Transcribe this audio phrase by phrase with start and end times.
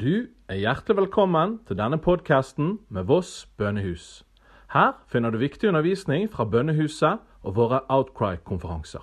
[0.00, 4.22] Du er hjertelig velkommen til denne podkasten med Voss bønnehus.
[4.70, 9.02] Her finner du viktig undervisning fra bønnehuset og våre Outcry-konferanser.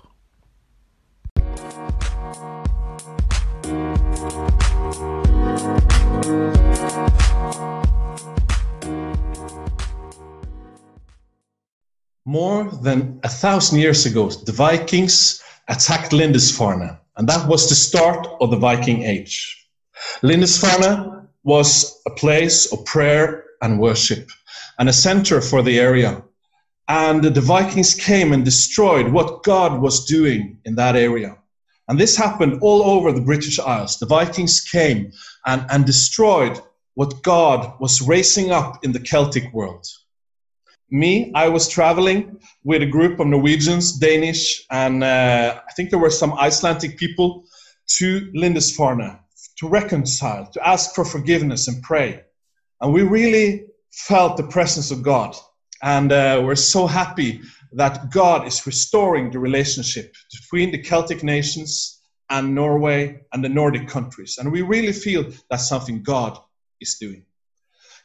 [12.24, 18.26] More than a thousand years ago, the Vikings attacked Lindisfarne, and that was the start
[18.40, 19.65] of the Viking Age.
[20.22, 24.30] Lindisfarne was a place of prayer and worship
[24.78, 26.22] and a center for the area.
[26.88, 31.36] And the Vikings came and destroyed what God was doing in that area.
[31.88, 33.98] And this happened all over the British Isles.
[33.98, 35.12] The Vikings came
[35.46, 36.60] and, and destroyed
[36.94, 39.86] what God was raising up in the Celtic world.
[40.90, 45.98] Me, I was traveling with a group of Norwegians, Danish, and uh, I think there
[45.98, 47.44] were some Icelandic people
[47.98, 49.18] to Lindisfarne
[49.58, 52.22] to reconcile, to ask for forgiveness and pray.
[52.80, 55.34] And we really felt the presence of God.
[55.82, 57.40] And uh, we're so happy
[57.72, 63.88] that God is restoring the relationship between the Celtic nations and Norway and the Nordic
[63.88, 64.38] countries.
[64.38, 66.38] And we really feel that's something God
[66.80, 67.24] is doing.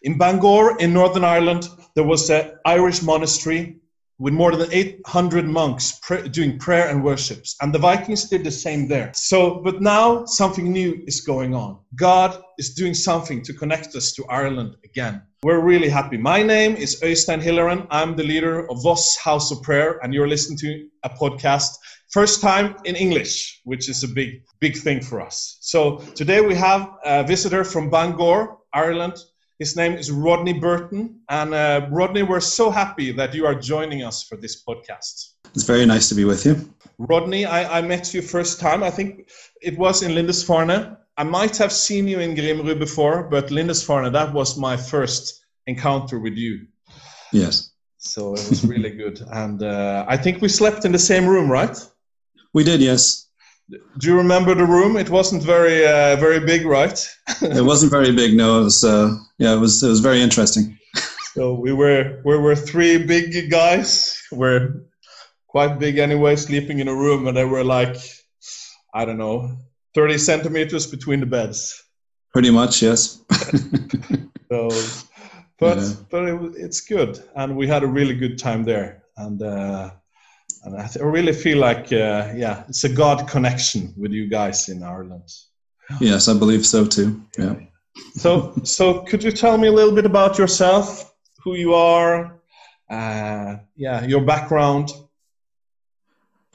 [0.03, 3.80] In Bangor, in Northern Ireland, there was an Irish monastery
[4.21, 7.55] with more than 800 monks pray, doing prayer and worships.
[7.59, 9.11] And the Vikings did the same there.
[9.15, 11.79] So, but now something new is going on.
[11.95, 15.23] God is doing something to connect us to Ireland again.
[15.41, 16.17] We're really happy.
[16.17, 17.87] My name is Øystein Hilleren.
[17.89, 21.71] I'm the leader of Voss House of Prayer, and you're listening to a podcast,
[22.11, 25.57] first time in English, which is a big, big thing for us.
[25.61, 29.15] So today we have a visitor from Bangor, Ireland,
[29.61, 31.19] his name is Rodney Burton.
[31.29, 35.33] And uh, Rodney, we're so happy that you are joining us for this podcast.
[35.53, 36.73] It's very nice to be with you.
[36.97, 38.81] Rodney, I, I met you first time.
[38.81, 39.29] I think
[39.61, 40.97] it was in Lindisfarne.
[41.15, 46.17] I might have seen you in Grimru before, but Lindisfarne, that was my first encounter
[46.17, 46.65] with you.
[47.31, 47.69] Yes.
[47.99, 49.21] So it was really good.
[49.31, 51.77] And uh, I think we slept in the same room, right?
[52.51, 53.27] We did, yes.
[53.97, 54.97] Do you remember the room?
[54.97, 56.97] It wasn't very uh, very big, right?
[57.41, 58.35] it wasn't very big.
[58.35, 58.83] No, it was.
[58.83, 59.81] Uh, yeah, it was.
[59.81, 60.77] It was very interesting.
[61.33, 64.21] so we were we were three big guys.
[64.31, 64.83] We're
[65.47, 67.95] quite big anyway, sleeping in a room, and there were like
[68.93, 69.57] I don't know,
[69.93, 71.81] thirty centimeters between the beds.
[72.33, 73.21] Pretty much, yes.
[74.51, 74.69] so,
[75.59, 75.93] but yeah.
[76.09, 79.41] but it, it's good, and we had a really good time there, and.
[79.41, 79.91] Uh,
[80.63, 84.27] and I, th- I really feel like uh, yeah it's a god connection with you
[84.27, 85.29] guys in ireland.
[85.99, 87.55] Yes i believe so too yeah.
[88.15, 91.13] So so could you tell me a little bit about yourself
[91.43, 92.39] who you are
[92.89, 94.91] uh, yeah your background?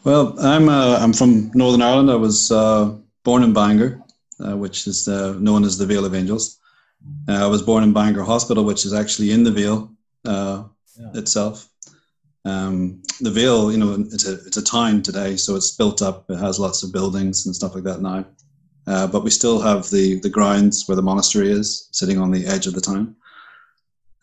[0.05, 2.11] Well i'm uh, i'm from northern ireland.
[2.11, 4.03] I was uh, born in bangor
[4.45, 6.59] uh, which is uh, known as the vale of angels.
[7.29, 9.91] I was born in bangor hospital which is actually in the vale
[10.25, 10.65] yeah.
[11.15, 11.69] itself
[12.47, 16.31] um, the Vale, you know, it's a it's a town today, so it's built up.
[16.31, 18.25] It has lots of buildings and stuff like that now.
[18.87, 22.47] Uh, but we still have the the grounds where the monastery is, sitting on the
[22.47, 23.17] edge of the town.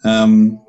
[0.05, 0.63] Um,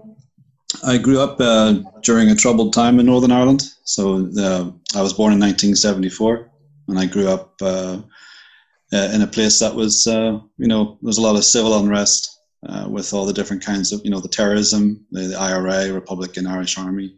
[0.84, 3.62] I grew up uh, during a troubled time in Northern Ireland.
[3.84, 6.50] So uh, I was born in 1974,
[6.88, 8.00] and I grew up uh,
[8.92, 11.78] uh, in a place that was, uh, you know, there was a lot of civil
[11.78, 12.30] unrest
[12.88, 16.78] with all the different kinds of, you know, the terrorism, the, the IRA, Republican Irish
[16.78, 17.14] Army,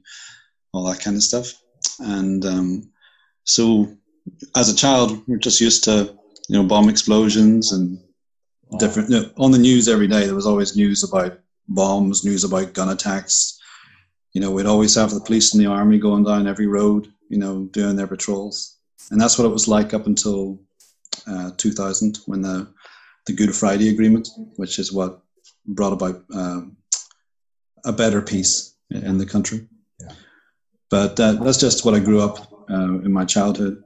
[0.76, 1.52] all that kind of stuff.
[2.00, 2.92] And um,
[3.44, 3.96] so,
[4.56, 6.16] as a child, we're just used to
[6.48, 7.98] you know bomb explosions and
[8.68, 8.78] wow.
[8.78, 9.10] different.
[9.10, 11.38] You know, on the news every day, there was always news about
[11.68, 13.58] bombs, news about gun attacks.
[14.32, 17.38] You know, we'd always have the police and the army going down every road, you
[17.38, 18.78] know, doing their patrols,
[19.10, 20.60] and that's what it was like up until
[21.26, 22.68] uh, 2000 when the
[23.26, 25.20] the Good Friday Agreement, which is what
[25.66, 26.76] brought about um,
[27.84, 29.66] a better peace in the country.
[30.90, 32.38] But that, that's just what I grew up
[32.70, 33.82] uh, in my childhood.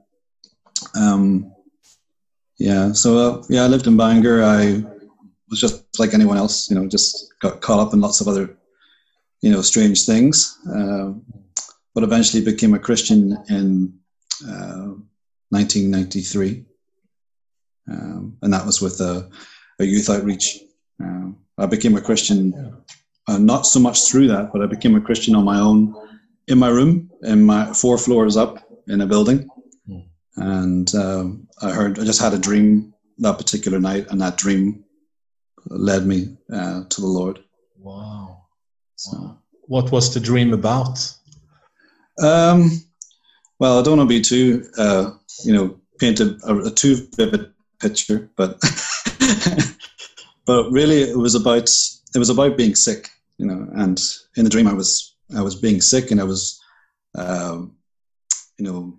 [0.95, 1.51] Um,
[2.59, 4.43] yeah, so uh, yeah, I lived in Bangor.
[4.43, 4.83] I
[5.49, 8.55] was just like anyone else, you know, just got caught up in lots of other,
[9.41, 10.57] you know, strange things.
[10.71, 11.13] Uh,
[11.93, 13.93] but eventually became a Christian in
[15.49, 16.63] 1993,
[17.89, 19.27] uh, um, and that was with a,
[19.79, 20.59] a youth outreach.
[21.03, 22.53] Uh, I became a Christian,
[23.27, 25.93] uh, not so much through that, but I became a Christian on my own
[26.47, 29.47] in my room, in my four floors up in a building,
[29.87, 30.05] mm.
[30.37, 34.83] and um, I heard I just had a dream that particular night, and that dream
[35.67, 37.39] led me uh, to the Lord.
[37.77, 38.45] Wow.
[38.95, 39.37] So, wow.
[39.67, 40.99] What was the dream about?
[42.21, 42.71] Um,
[43.59, 45.11] well, I don't want to be too, uh,
[45.43, 48.59] you know, paint a, a, too vivid picture, but
[50.45, 51.69] but really, it was about
[52.15, 53.67] it was about being sick, you know.
[53.75, 54.01] And
[54.35, 56.61] in the dream, I was I was being sick, and I was,
[57.17, 57.75] um,
[58.57, 58.97] you know,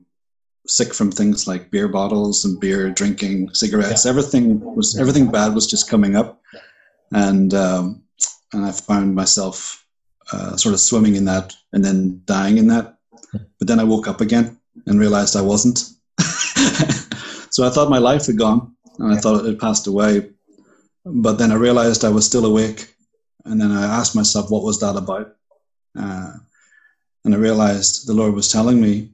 [0.67, 4.05] sick from things like beer bottles and beer drinking, cigarettes.
[4.05, 4.11] Yeah.
[4.11, 6.40] Everything was everything bad was just coming up,
[7.12, 8.02] and um,
[8.52, 9.84] and I found myself
[10.32, 12.96] uh, sort of swimming in that and then dying in that.
[13.58, 15.79] But then I woke up again and realized I wasn't.
[17.50, 20.31] so I thought my life had gone, and I thought it had passed away.
[21.05, 22.94] But then I realized I was still awake,
[23.44, 25.34] and then I asked myself, what was that about?
[25.99, 26.33] Uh,
[27.25, 29.11] and I realized the Lord was telling me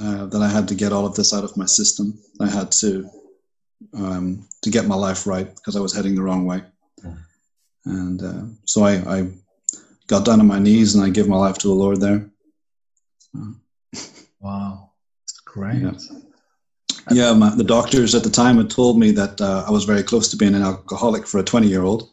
[0.00, 2.18] uh, that I had to get all of this out of my system.
[2.40, 3.08] I had to
[3.94, 6.62] um, to get my life right because I was heading the wrong way.
[7.04, 7.18] Mm.
[7.86, 9.28] And uh, so I, I,
[10.08, 12.30] got down on my knees and I gave my life to the Lord there.
[14.40, 14.90] wow,
[15.20, 15.82] that's great.
[15.82, 15.92] Yeah,
[17.10, 20.02] yeah my, the doctors at the time had told me that uh, I was very
[20.02, 22.10] close to being an alcoholic for a 20 year old.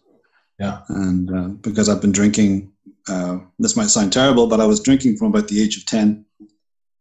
[0.60, 0.82] Yeah.
[0.90, 2.72] And uh, because I've been drinking,
[3.08, 6.26] uh, this might sound terrible, but I was drinking from about the age of 10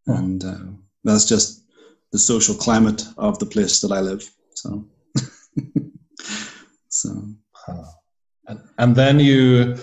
[0.06, 0.56] and uh,
[1.05, 1.65] that's just
[2.12, 4.31] the social climate of the place that I live.
[4.55, 4.85] So,
[6.89, 7.23] so,
[8.47, 9.77] and, and then you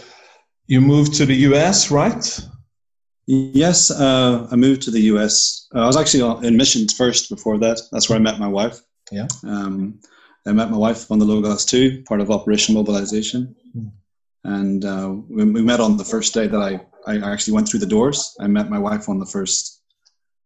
[0.68, 2.40] you moved to the US, right?
[3.28, 5.68] Yes, uh, I moved to the US.
[5.76, 7.30] Uh, I was actually in missions first.
[7.30, 8.82] Before that, that's where I met my wife.
[9.12, 9.28] Yeah.
[9.44, 10.00] Um,
[10.48, 13.56] I met my wife on the Logos 2, part of Operation Mobilization.
[13.78, 13.92] Mm.
[14.44, 17.82] And uh, we, we, met on the first day that I, I actually went through
[17.82, 18.36] the doors.
[18.40, 19.82] I met my wife on the first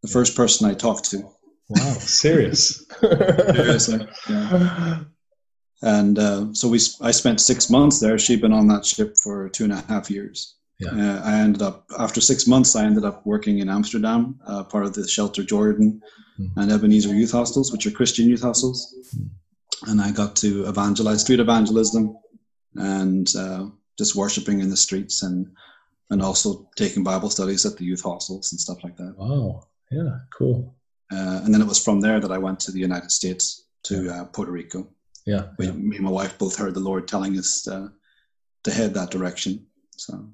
[0.02, 1.18] the first person I talked to.
[1.70, 2.86] Wow, serious.
[3.02, 5.04] Seriously, yeah.
[5.82, 8.18] And uh, so we, I spent six months there.
[8.20, 10.56] She'd been on that ship for two and a half years.
[10.80, 10.90] Yeah.
[10.90, 12.76] Uh, I ended up after six months.
[12.76, 16.02] I ended up working in Amsterdam, uh, part of the Shelter Jordan
[16.40, 16.50] mm.
[16.58, 18.94] and Ebenezer youth hostels, which are Christian youth hostels.
[19.16, 19.30] Mm.
[19.90, 22.18] And I got to evangelize, street evangelism,
[22.76, 25.52] and uh, just worshiping in the streets, and
[26.10, 29.16] and also taking Bible studies at the youth hostels and stuff like that.
[29.18, 29.64] Wow.
[29.92, 30.76] Yeah, cool.
[31.12, 34.10] Uh, and then it was from there that I went to the United States to
[34.12, 34.88] uh, Puerto Rico.
[35.26, 37.90] Yeah, we, yeah, me and my wife both heard the Lord telling us uh,
[38.64, 39.66] to head that direction.
[39.98, 40.28] So.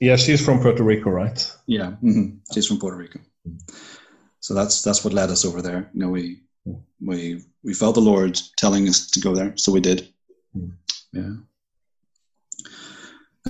[0.00, 1.56] Yeah, she's from Puerto Rico, right?
[1.66, 2.36] Yeah, mm-hmm.
[2.52, 3.20] she's from Puerto Rico.
[4.40, 5.90] So that's that's what led us over there.
[5.94, 6.42] You know, we
[7.00, 10.08] we we felt the Lord telling us to go there, so we did.
[10.56, 10.72] Mm.
[11.12, 11.32] Yeah,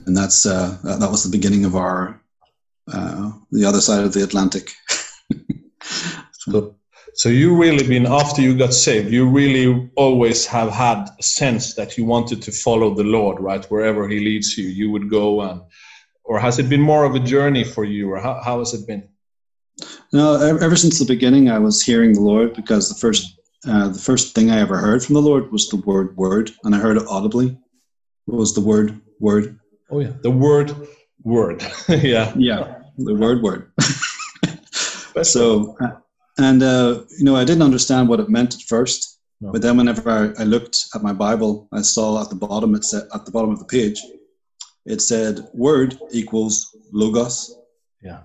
[0.04, 2.20] and that's uh, that was the beginning of our
[2.92, 4.72] uh, the other side of the Atlantic.
[6.32, 6.76] so,
[7.14, 9.10] so you really been after you got saved.
[9.10, 13.64] You really always have had a sense that you wanted to follow the Lord, right?
[13.66, 15.40] Wherever He leads you, you would go.
[15.40, 15.62] And
[16.24, 18.86] or has it been more of a journey for you, or how, how has it
[18.86, 19.08] been?
[20.12, 23.32] No, ever since the beginning, I was hearing the Lord because the first
[23.66, 26.74] uh, the first thing I ever heard from the Lord was the word "word," and
[26.74, 27.58] I heard it audibly.
[28.26, 29.58] What was the word "word"?
[29.90, 30.74] Oh yeah, the word
[31.22, 33.72] "word." yeah, yeah, the word "word."
[35.22, 35.76] so,
[36.38, 39.20] and uh, you know, I didn't understand what it meant at first.
[39.40, 39.52] No.
[39.52, 42.84] But then, whenever I, I, looked at my Bible, I saw at the bottom it
[42.84, 44.00] said at the bottom of the page,
[44.86, 47.54] it said "word equals logos."
[48.02, 48.22] Yeah,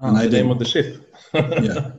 [0.00, 1.14] and ah, the I name of the ship.
[1.34, 1.92] yeah.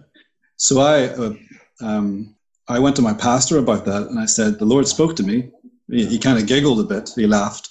[0.57, 1.33] So I, uh,
[1.81, 2.35] um,
[2.67, 5.51] I went to my pastor about that, and I said, "The Lord spoke to me."
[5.89, 7.11] He, he kind of giggled a bit.
[7.15, 7.69] He laughed.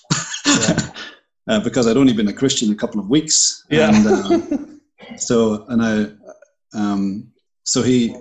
[0.50, 0.90] Yeah.
[1.48, 3.64] uh, because I'd only been a Christian a couple of weeks.
[3.70, 3.94] Yeah.
[3.94, 7.32] And, uh, so and I, um,
[7.64, 8.14] so he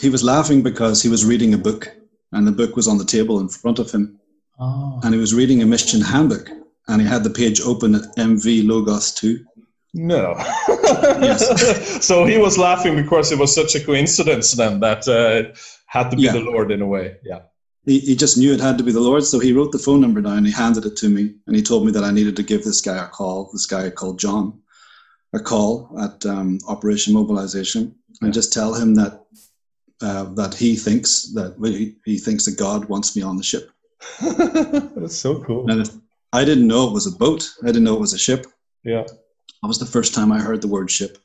[0.00, 1.94] he was laughing because he was reading a book,
[2.32, 4.18] and the book was on the table in front of him,
[4.58, 5.00] oh.
[5.02, 6.48] and he was reading a mission handbook,
[6.88, 9.44] and he had the page open at MV Logos two.
[9.94, 10.34] No.
[11.20, 12.04] yes.
[12.06, 15.54] so he was laughing because it was such a coincidence then that uh,
[15.86, 16.32] had to be yeah.
[16.32, 17.16] the Lord in a way.
[17.22, 17.40] Yeah.
[17.84, 20.00] He, he just knew it had to be the Lord, so he wrote the phone
[20.00, 20.44] number down.
[20.44, 22.80] He handed it to me, and he told me that I needed to give this
[22.80, 23.50] guy a call.
[23.52, 24.60] This guy called John,
[25.32, 29.24] a call at um, Operation Mobilization and just tell him that
[30.00, 33.70] uh, that he thinks that he, he thinks that God wants me on the ship.
[34.20, 35.70] That's so cool.
[35.70, 35.88] And
[36.32, 37.48] I didn't know it was a boat.
[37.62, 38.46] I didn't know it was a ship.
[38.84, 41.18] Yeah, that was the first time I heard the word ship,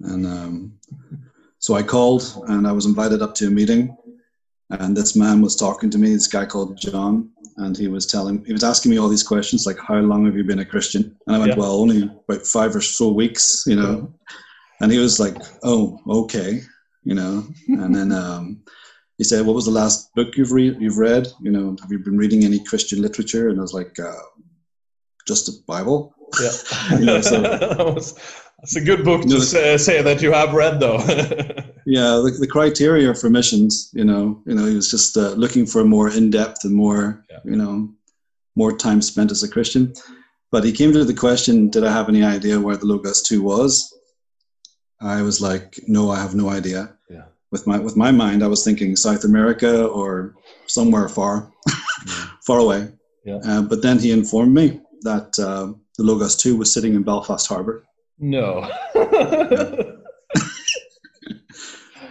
[0.00, 0.78] and um,
[1.58, 3.96] so I called and I was invited up to a meeting.
[4.70, 8.44] And this man was talking to me, this guy called John, and he was telling
[8.44, 11.16] he was asking me all these questions like how long have you been a christian?
[11.26, 11.58] And i went yeah.
[11.58, 14.12] well only about five or so weeks you know?
[14.80, 16.62] And he was like oh okay
[17.04, 17.46] you know?
[17.68, 18.60] And then um,
[19.16, 21.28] he said what was the last book you've read you've read?
[21.40, 23.48] You know have you been reading any christian literature?
[23.48, 24.12] And i was like uh,
[25.26, 27.40] just the bible yeah you know, so,
[28.58, 30.98] that's a good book to know, say, say, that you have read though
[31.86, 35.64] yeah the, the, criteria for missions you know you know he was just uh, looking
[35.64, 37.38] for more in-depth and more yeah.
[37.44, 37.88] you know
[38.58, 39.94] more time spent as a Christian.
[40.50, 43.40] But he came to the question, did I have any idea where the Logos 2
[43.40, 43.94] was?
[45.00, 46.92] I was like, no, I have no idea.
[47.08, 47.26] Yeah.
[47.52, 50.34] With my with my mind, I was thinking South America or
[50.66, 51.52] somewhere far,
[52.46, 52.88] far away.
[53.24, 53.40] Yeah.
[53.44, 57.46] Uh, but then he informed me that uh, the Logos 2 was sitting in Belfast
[57.46, 57.84] Harbour.
[58.18, 58.68] No.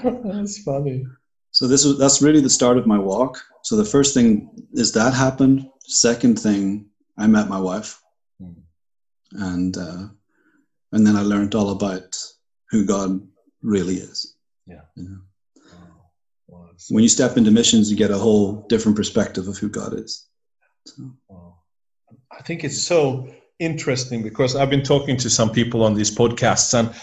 [0.04, 1.06] That's funny.
[1.52, 3.42] So this was that's really the start of my walk.
[3.64, 5.68] So the first thing is that happened.
[5.88, 6.86] Second thing,
[7.18, 8.02] I met my wife,
[8.42, 8.56] Mm.
[9.32, 10.04] and uh,
[10.92, 12.16] and then I learned all about
[12.70, 13.20] who God
[13.64, 14.36] really is.
[14.68, 14.82] Yeah.
[14.96, 15.22] You know?
[15.74, 16.02] Wow.
[16.48, 19.94] Wow, When you step into missions, you get a whole different perspective of who God
[20.00, 20.28] is.
[20.86, 21.58] So, Wow.
[22.32, 23.28] I think it's so
[23.60, 26.94] interesting because I've been talking to some people on these podcasts and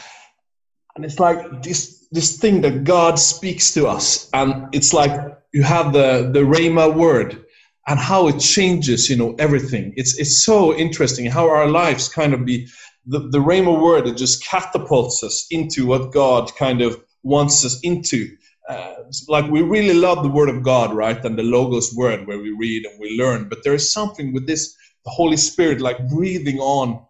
[0.97, 5.63] and it's like this this thing that God speaks to us and it's like you
[5.63, 7.45] have the the Rhema word
[7.89, 12.33] and how it changes you know everything it's it's so interesting how our lives kind
[12.33, 12.69] of be
[13.07, 17.81] the, the Rhema word it just catapults us into what God kind of wants us
[17.83, 18.29] into
[18.69, 18.95] uh,
[19.29, 21.23] like we really love the word of God, right?
[21.25, 23.49] And the logos word where we read and we learn.
[23.49, 27.05] But there is something with this, the Holy Spirit, like breathing on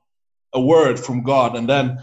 [0.53, 1.99] a word from God, and then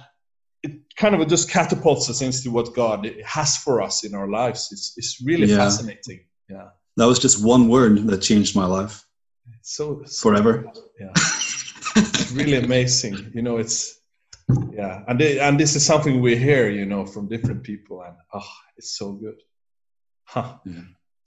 [0.64, 4.70] it kind of just catapults us into what God has for us in our lives.
[4.72, 5.58] It's it's really Yeah.
[5.58, 6.26] fascinating.
[6.50, 9.06] Yeah, that was just one word that changed my life
[9.60, 10.66] it's so, so forever.
[11.00, 13.32] Yeah, it's really amazing.
[13.34, 14.00] You know, it's
[14.74, 18.16] yeah, and they, and this is something we hear, you know, from different people, and
[18.34, 19.36] oh, it's so good.
[20.26, 20.58] Huh.
[20.66, 20.82] Yeah.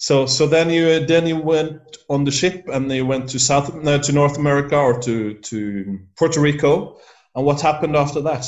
[0.06, 1.80] So so then you then you went
[2.11, 5.99] on the ship and you went to South no, to North America or to to
[6.18, 6.99] Puerto Rico,
[7.34, 8.44] and what happened after that?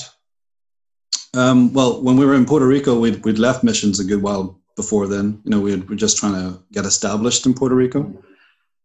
[1.32, 4.60] Um, well, when we were in Puerto Rico, we'd, we'd left missions a good while
[4.76, 5.40] before then.
[5.44, 8.00] You know, we were just trying to get established in Puerto Rico.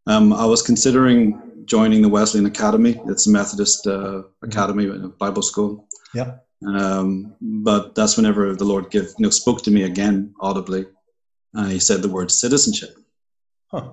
[0.07, 3.01] Um, I was considering joining the Wesleyan Academy.
[3.07, 5.87] It's a Methodist uh, academy, a Bible school.
[6.13, 6.37] Yeah.
[6.65, 10.85] Um, but that's whenever the Lord give, you know, spoke to me again audibly.
[11.55, 12.97] Uh, he said the word citizenship.
[13.71, 13.91] Huh.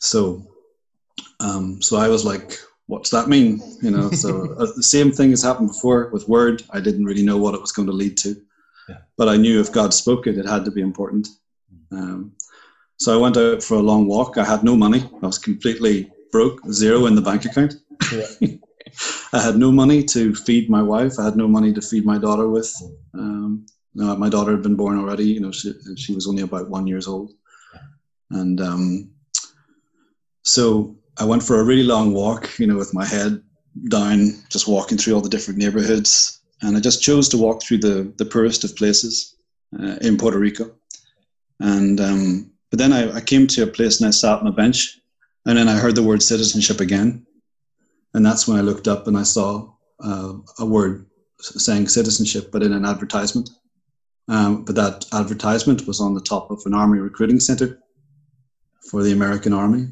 [0.00, 0.46] So,
[1.40, 4.10] um, so I was like, "What's that mean?" You know.
[4.10, 6.62] So uh, the same thing has happened before with Word.
[6.70, 8.36] I didn't really know what it was going to lead to,
[8.88, 8.98] Yeah.
[9.16, 11.28] but I knew if God spoke it, it had to be important.
[11.90, 12.32] Um,
[12.96, 14.38] so I went out for a long walk.
[14.38, 15.08] I had no money.
[15.22, 17.74] I was completely broke, zero in the bank account.
[18.12, 18.26] Yeah.
[19.32, 21.18] I had no money to feed my wife.
[21.18, 22.72] I had no money to feed my daughter with.
[23.14, 25.24] Um, no, my daughter had been born already.
[25.24, 27.32] You know, she, she was only about one years old,
[28.30, 29.10] and um,
[30.42, 32.58] so I went for a really long walk.
[32.58, 33.42] You know, with my head
[33.88, 37.78] down, just walking through all the different neighborhoods, and I just chose to walk through
[37.78, 39.36] the the poorest of places
[39.78, 40.72] uh, in Puerto Rico.
[41.60, 44.52] And um, but then I, I came to a place and I sat on a
[44.52, 45.00] bench,
[45.46, 47.26] and then I heard the word citizenship again,
[48.14, 49.72] and that's when I looked up and I saw
[50.04, 51.06] uh, a word
[51.40, 53.50] saying citizenship, but in an advertisement.
[54.28, 57.78] Um, but that advertisement was on the top of an army recruiting center
[58.90, 59.88] for the American Army.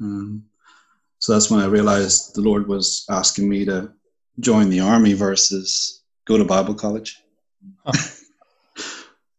[0.00, 0.44] Um,
[1.18, 3.92] so that's when I realized the Lord was asking me to
[4.40, 7.22] join the army versus go to Bible college.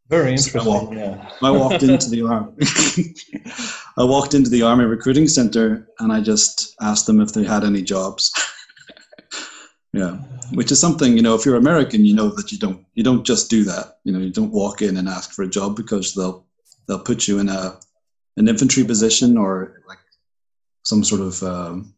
[0.10, 0.66] Very So I interesting.
[0.66, 1.30] walked- Yeah.
[1.42, 2.54] I walked into the army.
[3.98, 7.64] I walked into the army recruiting center and I just asked them if they had
[7.64, 8.32] any jobs.
[9.94, 10.18] Yeah,
[10.54, 11.36] which is something you know.
[11.36, 14.00] If you're American, you know that you don't you don't just do that.
[14.04, 16.46] You know, you don't walk in and ask for a job because they'll
[16.88, 17.80] they'll put you in a
[18.38, 20.00] an infantry position or like
[20.84, 21.94] some sort of um,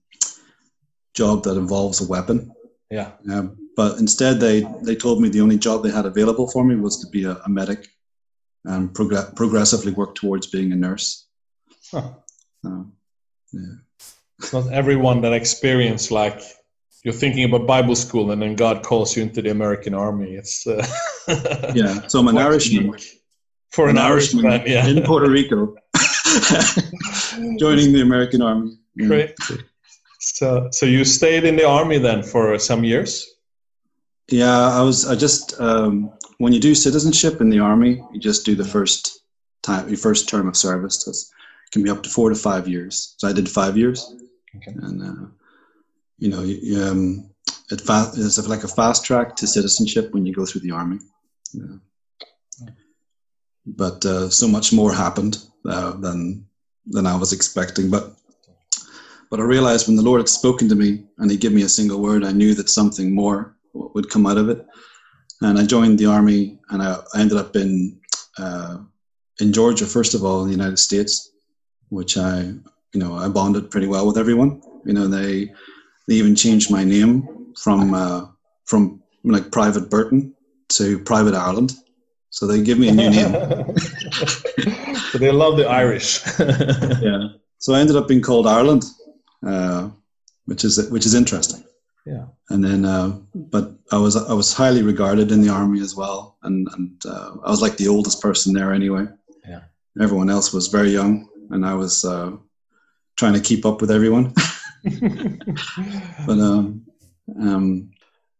[1.14, 2.52] job that involves a weapon.
[2.90, 3.12] Yeah.
[3.32, 6.76] Um, but instead, they, they told me the only job they had available for me
[6.76, 7.88] was to be a, a medic
[8.66, 11.28] and progr- progressively work towards being a nurse.
[11.92, 12.14] Huh.
[12.64, 12.92] So,
[13.52, 13.76] yeah.
[14.40, 16.42] It's not everyone that experience like
[17.04, 20.36] you're thinking about Bible school and then God calls you into the American army.
[20.36, 20.86] It's uh,
[21.76, 22.08] yeah.
[22.08, 22.96] So I'm an Irishman.
[23.72, 24.86] For an, Irishman, yeah.
[24.86, 25.76] in Puerto Rico,
[27.58, 28.78] joining the American Army.
[28.96, 29.34] Great.
[30.20, 33.28] So, so you stayed in the army then for some years?
[34.30, 35.08] Yeah, I was.
[35.08, 39.22] I just um, when you do citizenship in the army, you just do the first
[39.64, 41.04] time, your first term of service.
[41.04, 41.32] That's
[41.72, 43.16] can be up to four to five years.
[43.18, 44.16] So I did five years,
[44.56, 44.72] Okay.
[44.84, 45.26] and uh,
[46.18, 47.30] you know, um,
[47.72, 51.00] it it's like a fast track to citizenship when you go through the army.
[51.54, 51.78] Yeah.
[53.66, 56.46] But uh, so much more happened uh, than
[56.88, 57.90] than I was expecting.
[57.90, 58.16] But
[59.30, 61.70] but I realized when the Lord had spoken to me and He gave me a
[61.70, 64.66] single word, I knew that something more would come out of it.
[65.42, 68.00] And I joined the army, and I, I ended up in
[68.38, 68.78] uh,
[69.40, 71.32] in Georgia first of all in the United States,
[71.90, 72.54] which I
[72.94, 74.62] you know, I bonded pretty well with everyone.
[74.86, 75.52] You know, they
[76.08, 78.28] they even changed my name from uh,
[78.66, 80.34] from like Private Burton
[80.70, 81.74] to Private Ireland.
[82.30, 83.32] So they give me a new name.
[85.12, 86.22] so they love the Irish.
[86.40, 87.28] yeah.
[87.60, 88.84] So I ended up being called Ireland,
[89.46, 89.90] uh,
[90.46, 91.64] which is which is interesting.
[92.06, 92.26] Yeah.
[92.50, 96.38] And then, uh, but I was I was highly regarded in the army as well,
[96.44, 99.06] and and uh, I was like the oldest person there anyway.
[99.48, 99.62] Yeah.
[100.02, 102.32] Everyone else was very young, and I was uh,
[103.16, 104.34] trying to keep up with everyone.
[106.28, 106.86] but um,
[107.40, 107.92] um,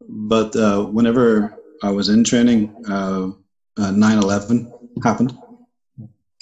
[0.08, 3.32] but uh, whenever I was in training, uh,
[3.78, 4.72] 9/11
[5.04, 5.38] happened.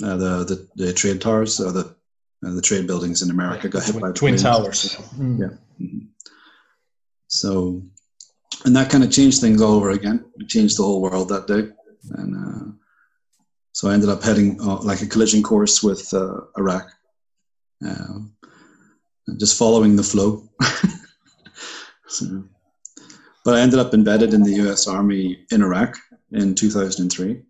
[0.04, 1.96] Uh, the, the the trade towers, or the
[2.44, 4.42] uh, the trade buildings in America got hit by twin planes.
[4.42, 4.98] towers.
[5.20, 5.50] Yeah.
[5.80, 6.08] Mhm.
[7.28, 7.84] So,
[8.66, 10.26] and that kind of changed things all over again.
[10.40, 11.70] It changed the whole world that day,
[12.18, 12.72] and uh,
[13.74, 16.90] so I ended up heading uh, like a collision course with uh, Iraq,
[17.86, 18.41] um, and
[19.38, 20.48] just following the flow.
[22.08, 22.44] so,
[23.44, 24.88] but I ended up embedded in the U.S.
[24.88, 25.98] Army in Iraq
[26.32, 27.42] in 2003.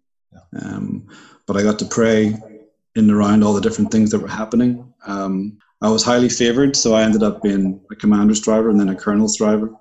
[0.62, 1.08] Um,
[1.46, 2.28] but I got to pray
[2.96, 4.94] in and around all the different things that were happening.
[5.06, 8.90] Um, I was highly favored, so I ended up being a commander's driver and then
[8.90, 9.74] a colonel's driver,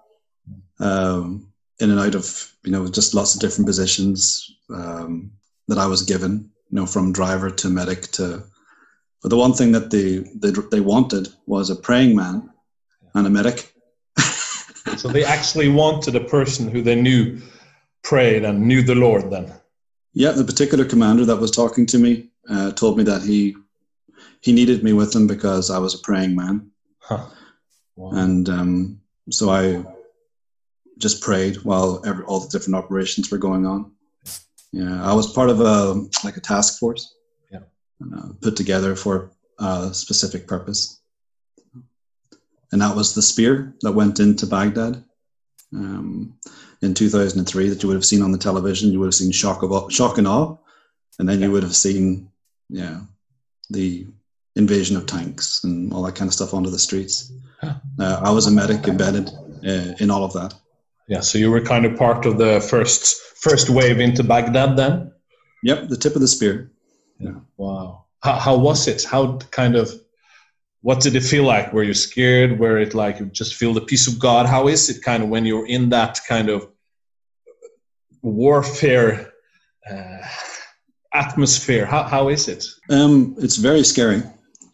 [0.78, 1.48] um,
[1.80, 5.30] in and out of you know just lots of different positions um,
[5.68, 6.50] that I was given.
[6.70, 8.44] You know, from driver to medic to.
[9.22, 12.50] But the one thing that they they, they wanted was a praying man
[13.14, 13.72] and a medic.
[14.96, 17.40] So they actually wanted a person who they knew
[18.02, 19.52] prayed and knew the Lord then.
[20.14, 23.56] Yeah, the particular commander that was talking to me uh, told me that he
[24.40, 27.26] he needed me with him because I was a praying man, Huh.
[27.96, 28.18] Wow.
[28.18, 29.00] and um,
[29.30, 29.84] so I
[30.98, 33.92] just prayed while every, all the different operations were going on.
[34.72, 37.14] Yeah, I was part of a like a task force.
[38.14, 41.00] Uh, put together for a specific purpose,
[42.72, 45.04] and that was the spear that went into Baghdad.
[45.72, 46.36] Um,
[46.82, 49.62] in 2003, that you would have seen on the television, you would have seen shock
[49.62, 50.56] of shock and awe,
[51.18, 52.30] and then you would have seen,
[52.68, 53.00] yeah,
[53.68, 54.06] the
[54.56, 57.32] invasion of tanks and all that kind of stuff onto the streets.
[57.60, 57.74] Huh.
[57.98, 59.28] Uh, I was a medic embedded
[59.66, 60.54] uh, in all of that.
[61.08, 65.12] Yeah, so you were kind of part of the first first wave into Baghdad then.
[65.64, 66.70] Yep, the tip of the spear.
[67.56, 68.06] Wow.
[68.22, 69.04] How, how was it?
[69.04, 69.90] How kind of
[70.82, 71.72] what did it feel like?
[71.72, 72.58] Were you scared?
[72.58, 74.46] Were it like you just feel the peace of God?
[74.46, 76.68] How is it kind of when you're in that kind of
[78.22, 79.32] warfare
[79.90, 80.18] uh,
[81.12, 81.84] atmosphere?
[81.86, 82.66] How, how is it?
[82.88, 84.22] Um, it's very scary,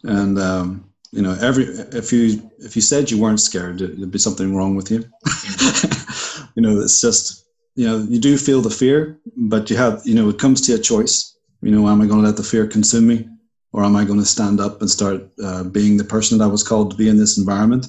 [0.03, 4.19] and um, you know, every if you if you said you weren't scared, there'd be
[4.19, 4.99] something wrong with you.
[6.55, 10.15] you know, it's just you know you do feel the fear, but you have you
[10.15, 11.36] know it comes to a choice.
[11.61, 13.27] You know, am I going to let the fear consume me,
[13.73, 16.47] or am I going to stand up and start uh, being the person that I
[16.47, 17.87] was called to be in this environment,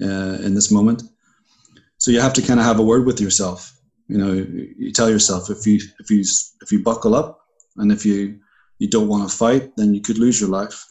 [0.00, 1.02] uh, in this moment?
[1.98, 3.76] So you have to kind of have a word with yourself.
[4.08, 6.24] You know, you tell yourself if you if you
[6.60, 7.40] if you buckle up
[7.76, 8.40] and if you
[8.78, 10.84] you don't want to fight, then you could lose your life.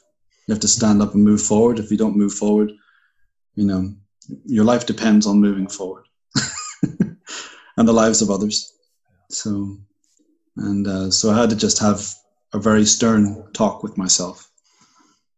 [0.47, 1.80] You have to stand up and move forward.
[1.80, 2.71] If you don't move forward,
[3.56, 3.93] you know,
[4.45, 6.06] your life depends on moving forward
[7.78, 8.74] and the lives of others.
[9.30, 9.78] So,
[10.58, 12.02] and uh, so I had to just have
[12.54, 14.50] a very stern talk with myself,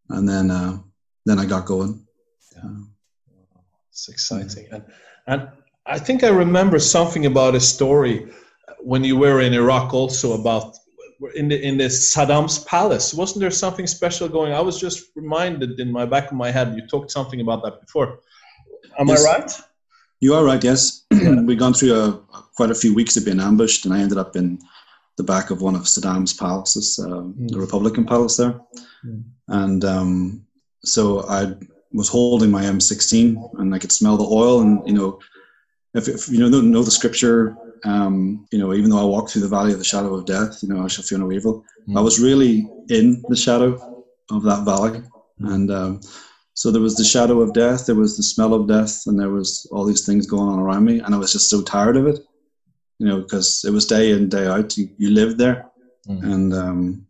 [0.10, 0.80] and then uh,
[1.26, 2.06] then I got going.
[3.90, 4.68] It's exciting.
[4.72, 4.84] And,
[5.28, 5.48] and
[5.86, 8.28] I think I remember something about a story
[8.80, 10.76] when you were in Iraq also about
[11.36, 13.14] in the in the Saddam's palace.
[13.14, 14.52] Wasn't there something special going?
[14.54, 16.76] I was just reminded in my back of my head.
[16.76, 18.20] You talked something about that before.
[19.00, 19.26] Am Yes.
[19.26, 19.62] I right?
[20.20, 20.64] You are right.
[20.64, 22.14] Yes, we'd gone through a,
[22.56, 24.60] quite a few weeks of being ambushed, and I ended up in
[25.18, 28.60] the back of one of Saddam's palaces, uh, the Republican palace there.
[29.06, 29.24] Mm.
[29.48, 30.46] And um,
[30.84, 31.54] so I
[31.92, 34.62] was holding my M16, and I could smell the oil.
[34.62, 35.20] And you know,
[35.94, 39.30] if, if you know know, know the scripture, um, you know, even though I walk
[39.30, 41.64] through the valley of the shadow of death, you know, I shall fear no evil.
[41.88, 41.98] Mm.
[41.98, 45.04] I was really in the shadow of that valley,
[45.40, 46.02] and um,
[46.56, 49.32] so there was the shadow of death, there was the smell of death, and there
[49.32, 52.08] was all these things going on around me, and I was just so tired of
[52.08, 52.20] it,
[53.04, 54.78] you know, because it was day in day out.
[54.78, 55.70] You, you lived there,
[56.08, 56.24] Mm.
[56.34, 57.06] and um,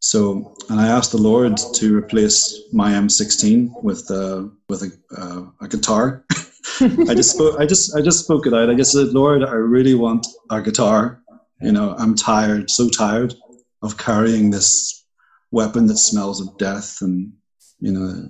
[0.00, 5.44] so and I asked the Lord to replace my M16 with uh, with a, uh,
[5.60, 6.24] a guitar.
[7.10, 7.58] I just spoke.
[7.58, 8.70] I just I just spoke it out.
[8.70, 11.22] I just said, Lord, I really want a guitar.
[11.60, 13.34] You know, I'm tired, so tired
[13.82, 15.04] of carrying this
[15.50, 17.32] weapon that smells of death, and
[17.80, 18.28] you know,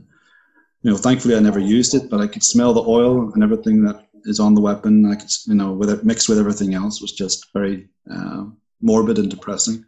[0.83, 0.97] you know.
[0.97, 4.41] Thankfully, I never used it, but I could smell the oil and everything that is
[4.41, 5.07] on the weapon.
[5.07, 8.45] I could, you know, with it mixed with everything else, was just very uh,
[8.81, 9.85] morbid and depressing.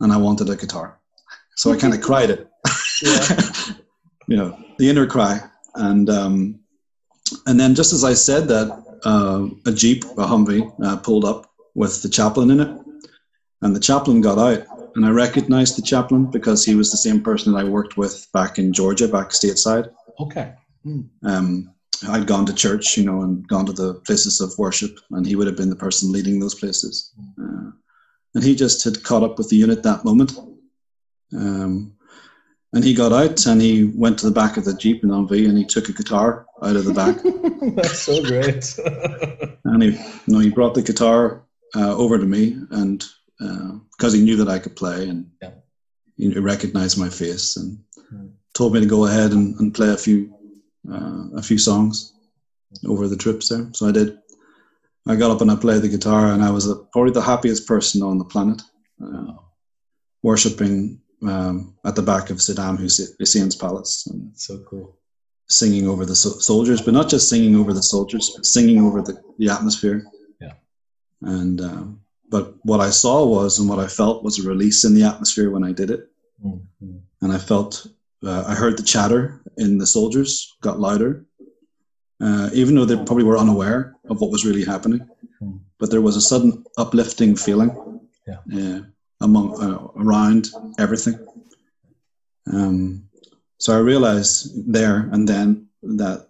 [0.00, 0.98] And I wanted a guitar,
[1.56, 2.48] so I kind of cried it.
[4.28, 5.40] you know, the inner cry.
[5.74, 6.60] And um,
[7.46, 8.70] and then just as I said that,
[9.04, 12.76] uh, a jeep, a Humvee, uh, pulled up with the chaplain in it,
[13.62, 17.22] and the chaplain got out, and I recognized the chaplain because he was the same
[17.22, 19.90] person that I worked with back in Georgia, back stateside.
[20.20, 20.52] Okay.
[21.24, 21.72] Um,
[22.08, 25.36] I'd gone to church, you know, and gone to the places of worship, and he
[25.36, 27.12] would have been the person leading those places.
[27.40, 27.70] Uh,
[28.34, 30.32] and he just had caught up with the unit that moment.
[31.34, 31.94] Um,
[32.72, 35.46] and he got out and he went to the back of the Jeep and Humvee
[35.48, 37.16] and he took a guitar out of the back.
[37.76, 38.78] That's so great.
[39.66, 41.44] and he, you know, he brought the guitar
[41.76, 43.04] uh, over to me and
[43.38, 45.50] because uh, he knew that I could play and Yeah.
[46.16, 47.78] he recognized my face and
[48.08, 48.28] Hmm.
[48.54, 50.34] told me to go ahead and, and play a few
[50.90, 52.12] uh, a few songs
[52.86, 53.68] over the trips there.
[53.74, 54.18] So I did.
[55.06, 58.02] I got up and I played the guitar and I was probably the happiest person
[58.02, 58.62] on the planet,
[59.04, 59.32] uh,
[60.22, 64.96] worshiping um, at the back of Saddam Hussein's palace and so cool.
[65.48, 69.02] singing over the so- soldiers, but not just singing over the soldiers, but singing over
[69.02, 70.04] the, the atmosphere.
[70.40, 70.52] Yeah.
[71.22, 74.94] And um, but what I saw was and what I felt was a release in
[74.94, 76.08] the atmosphere when I did it,
[76.44, 77.00] Mhm.
[77.20, 77.86] and I felt
[78.24, 81.26] uh, I heard the chatter in the soldiers got louder,
[82.20, 85.00] uh, even though they probably were unaware of what was really happening.
[85.40, 85.56] Hmm.
[85.78, 87.70] But there was a sudden uplifting feeling
[88.26, 88.38] Yeah.
[88.58, 88.80] uh,
[89.20, 91.18] among uh, around everything.
[92.52, 93.08] Um,
[93.58, 96.28] so I realized there and then that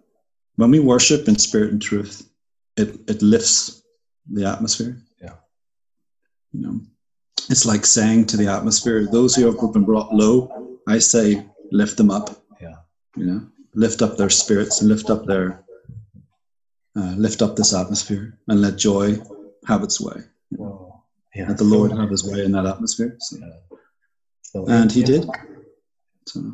[0.55, 2.29] when we worship in spirit and truth,
[2.77, 3.83] it, it lifts
[4.31, 4.97] the atmosphere.
[5.21, 5.35] Yeah.
[6.51, 6.79] You know,
[7.49, 11.97] it's like saying to the atmosphere, those who have been brought low, I say, lift
[11.97, 12.43] them up.
[12.61, 12.75] Yeah.
[13.15, 15.63] You know, lift up their spirits and lift up their,
[16.95, 19.19] uh, lift up this atmosphere and let joy
[19.67, 20.21] have its way.
[21.35, 21.47] Yeah.
[21.47, 23.15] Let the Lord have his way in that atmosphere.
[23.19, 23.39] So-
[24.41, 25.27] So- and he did.
[26.27, 26.53] So,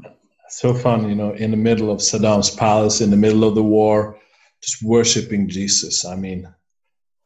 [0.49, 3.63] so fun, you know, in the middle of Saddam's palace, in the middle of the
[3.63, 4.17] war,
[4.61, 6.05] just worshiping Jesus.
[6.05, 6.47] I mean,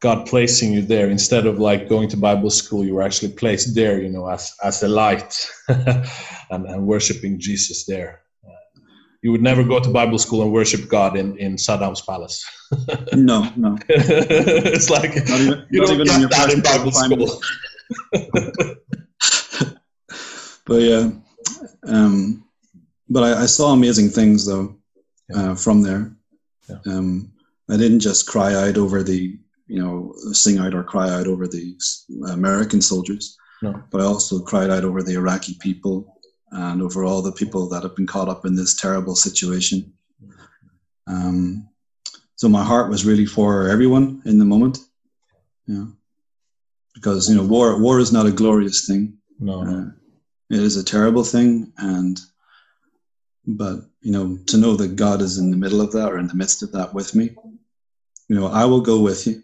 [0.04, 3.74] God placing you there instead of like going to Bible school, you were actually placed
[3.74, 5.32] there, you know, as as a light
[5.68, 8.20] and, and worshiping Jesus there.
[8.46, 8.50] Uh,
[9.22, 12.44] you would never go to Bible school and worship God in, in Saddam's palace.
[13.14, 13.78] no, no.
[13.88, 17.42] it's like Not even, you not don't even get that in Bible Bible school.
[20.66, 21.12] but yeah,
[21.86, 22.44] um,
[23.08, 24.76] but I, I saw amazing things though
[25.34, 26.14] uh, from there.
[26.68, 26.76] Yeah.
[26.92, 27.32] Um,
[27.70, 29.38] I didn't just cry out over the,
[29.74, 31.76] you know, sing out or cry out over the
[32.30, 33.82] American soldiers, No.
[33.90, 36.16] but I also cried out over the Iraqi people
[36.52, 39.92] and over all the people that have been caught up in this terrible situation.
[41.08, 41.68] Um,
[42.36, 44.78] so my heart was really for everyone in the moment.
[45.66, 45.86] Yeah,
[46.94, 49.18] because you know, war war is not a glorious thing.
[49.40, 49.76] No, no.
[49.76, 49.90] Uh,
[50.50, 52.20] it is a terrible thing, and
[53.44, 56.28] but you know to know that God is in the middle of that or in
[56.28, 57.34] the midst of that with me,
[58.28, 59.42] you know, I will go with you.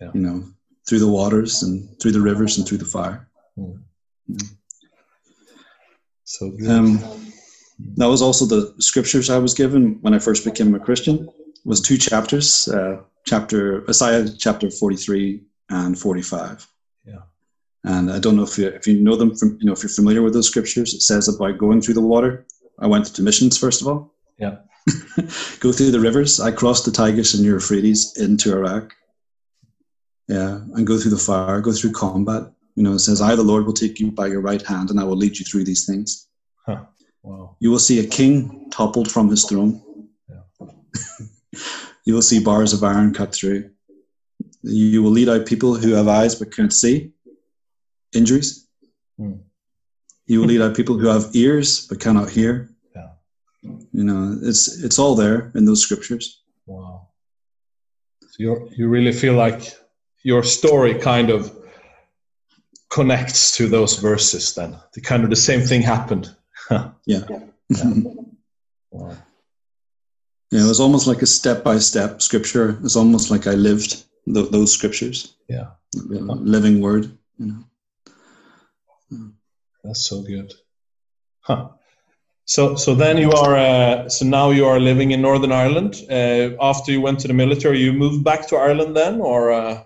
[0.00, 0.10] Yeah.
[0.14, 0.44] You know,
[0.88, 3.28] through the waters and through the rivers and through the fire.
[6.24, 6.70] So good.
[6.70, 6.98] Um,
[7.96, 11.28] that was also the scriptures I was given when I first became a Christian.
[11.64, 16.66] Was two chapters, uh, chapter Isaiah chapter forty three and forty five.
[17.04, 17.22] Yeah.
[17.84, 19.90] And I don't know if you if you know them from you know if you're
[19.90, 20.94] familiar with those scriptures.
[20.94, 22.46] It says about going through the water.
[22.78, 24.14] I went to missions first of all.
[24.38, 24.58] Yeah.
[25.60, 26.40] Go through the rivers.
[26.40, 28.94] I crossed the Tigris and Euphrates into Iraq.
[30.28, 31.60] Yeah, and go through the fire.
[31.60, 32.52] Go through combat.
[32.74, 35.00] You know, it says, "I, the Lord, will take you by your right hand, and
[35.00, 36.28] I will lead you through these things."
[37.22, 37.56] wow.
[37.60, 39.82] You will see a king toppled from his throne.
[40.28, 40.66] Yeah.
[42.04, 43.70] you will see bars of iron cut through.
[44.62, 47.12] You will lead out people who have eyes but can't see.
[48.12, 48.66] Injuries.
[49.16, 49.34] Hmm.
[50.26, 52.70] You will lead out people who have ears but cannot hear.
[52.94, 53.08] Yeah.
[53.92, 56.42] You know, it's it's all there in those scriptures.
[56.66, 57.08] Wow.
[58.20, 59.74] So you you really feel like
[60.22, 61.52] your story kind of
[62.90, 64.76] connects to those verses then.
[64.94, 66.34] The kind of the same thing happened.
[67.06, 67.24] Yeah.
[67.70, 67.92] Yeah.
[70.50, 72.78] yeah, it was almost like a step by step scripture.
[72.82, 75.34] It's almost like I lived th- those scriptures.
[75.48, 75.68] Yeah.
[75.92, 77.16] The living word.
[77.38, 77.64] You know.
[79.82, 80.52] That's so good.
[81.40, 81.68] Huh.
[82.44, 85.94] So so then you are uh, so now you are living in Northern Ireland.
[86.10, 89.84] Uh, after you went to the military, you moved back to Ireland then, or uh,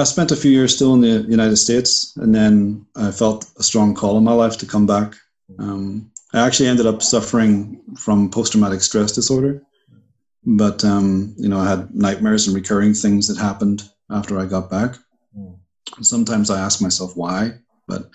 [0.00, 3.62] I spent a few years still in the United States, and then I felt a
[3.62, 5.14] strong call in my life to come back.
[5.58, 9.62] Um, I actually ended up suffering from post-traumatic stress disorder,
[10.44, 14.70] but um, you know I had nightmares and recurring things that happened after I got
[14.70, 14.96] back.
[15.36, 15.58] Mm.
[16.00, 18.10] Sometimes I ask myself why, but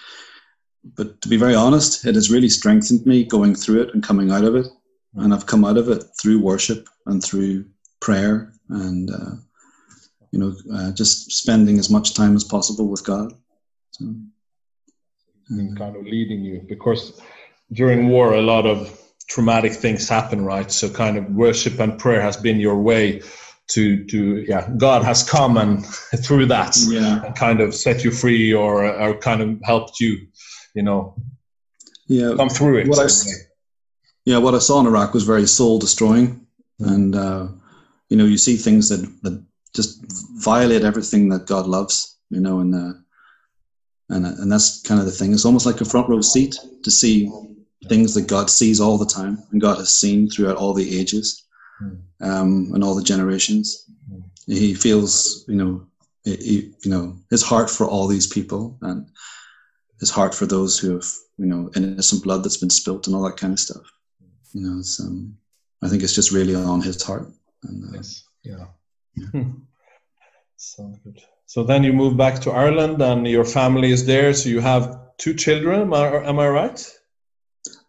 [0.95, 4.31] but to be very honest, it has really strengthened me going through it and coming
[4.31, 4.67] out of it.
[5.15, 7.65] and I've come out of it through worship and through
[7.99, 9.35] prayer and uh,
[10.37, 13.33] you know uh, just spending as much time as possible with God.
[13.91, 14.13] So,
[15.49, 17.19] and kind of leading you because
[17.71, 20.71] during war a lot of traumatic things happen, right?
[20.71, 23.21] So kind of worship and prayer has been your way
[23.69, 25.85] to to yeah God has come and
[26.23, 27.25] through that yeah.
[27.25, 30.27] and kind of set you free or or kind of helped you,
[30.75, 31.15] you know,
[32.07, 32.87] yeah come through it.
[32.87, 33.09] What I,
[34.25, 36.45] yeah, what I saw in Iraq was very soul destroying,
[36.79, 37.47] and uh,
[38.09, 39.43] you know you see things that that
[39.77, 40.03] just
[40.43, 42.93] violate everything that God loves, you know, and uh,
[44.09, 45.31] and and that's kind of the thing.
[45.33, 47.29] It's almost like a front row seat to see
[47.87, 51.45] things that God sees all the time and God has seen throughout all the ages
[52.21, 53.85] um, and all the generations.
[54.47, 55.85] He feels, you know,
[56.23, 59.07] he, you know, his heart for all these people and
[59.99, 63.23] his heart for those who have, you know, innocent blood that's been spilt and all
[63.23, 63.85] that kind of stuff.
[64.53, 65.37] You know, it's, um,
[65.83, 67.27] I think it's just really on his heart.
[67.63, 68.23] And, uh, yes.
[68.43, 69.43] Yeah.
[70.57, 71.21] Sounds good.
[71.45, 74.33] So then you move back to Ireland and your family is there.
[74.33, 75.81] So you have two children.
[75.81, 76.97] Am I, am I right?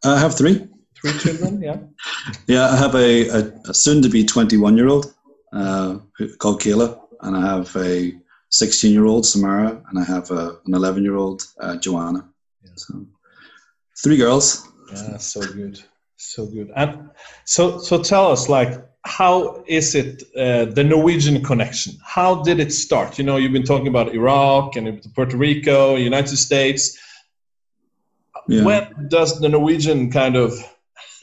[0.05, 0.69] I have three.
[0.95, 1.79] Three children, yeah.
[2.47, 5.15] yeah, I have a, a, a soon-to-be 21-year-old
[5.53, 5.99] uh,
[6.39, 8.13] called Kayla, and I have a
[8.51, 12.29] 16-year-old Samara, and I have a, an 11-year-old uh, Joanna.
[12.65, 12.71] Yeah.
[12.75, 13.07] So,
[14.03, 14.69] three girls.
[14.93, 15.81] Yeah, so good,
[16.17, 16.73] so good.
[16.75, 17.11] And
[17.45, 21.95] so, so tell us, like, how is it uh, the Norwegian connection?
[22.05, 23.19] How did it start?
[23.19, 26.99] You know, you've been talking about Iraq and Puerto Rico, United States
[28.49, 28.65] yeah.
[28.65, 30.53] when does the Norwegian kind of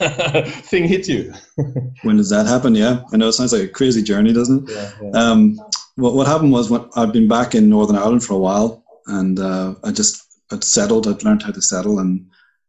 [0.00, 1.34] thing hit you?
[2.02, 2.74] when does that happen?
[2.74, 4.74] Yeah, I know it sounds like a crazy journey, doesn't it?
[4.74, 5.10] Yeah, yeah.
[5.10, 5.58] Um,
[5.96, 9.38] what, what happened was when I'd been back in Northern Ireland for a while, and
[9.38, 11.08] uh, I just had settled.
[11.08, 12.26] I'd learned how to settle, and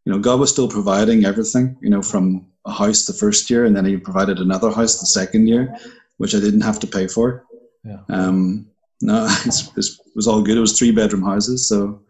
[0.08, 1.76] you know, God was still providing everything.
[1.82, 5.06] You know, from a house the first year, and then He provided another house the
[5.06, 5.76] second year,
[6.16, 7.46] which I didn't have to pay for.
[7.84, 8.00] Yeah.
[8.08, 8.68] Um,
[9.02, 10.56] no, it's, it was all good.
[10.56, 12.02] It was three bedroom houses, so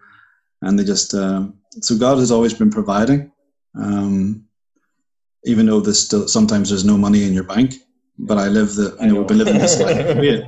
[0.61, 1.47] and they just uh,
[1.81, 3.31] so God has always been providing,
[3.73, 4.45] um,
[5.45, 7.73] even though there's still sometimes there's no money in your bank.
[8.19, 10.17] But I live the you know, we've been living this life.
[10.23, 10.41] Yeah,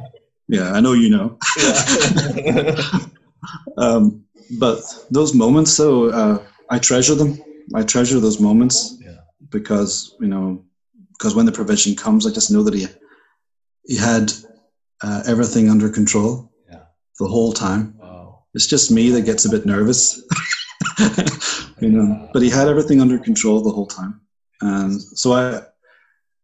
[0.47, 1.39] yeah, I know you know.
[1.57, 2.99] Yeah.
[3.79, 4.23] um,
[4.59, 7.41] but those moments, though, uh, I treasure them.
[7.75, 9.17] I treasure those moments yeah.
[9.49, 10.63] because you know
[11.13, 12.88] because when the provision comes, I just know that he
[13.86, 14.32] he had
[15.01, 16.84] uh, everything under control yeah.
[17.19, 17.95] the whole time.
[17.97, 18.45] Wow.
[18.53, 20.21] It's just me that gets a bit nervous.
[21.79, 22.29] you know.
[22.34, 24.21] But he had everything under control the whole time,
[24.62, 25.62] and so I,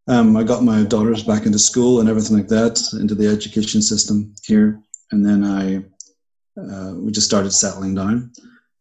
[0.07, 3.81] um, I got my daughters back into school and everything like that, into the education
[3.81, 5.77] system here, and then I,
[6.59, 8.31] uh, we just started settling down.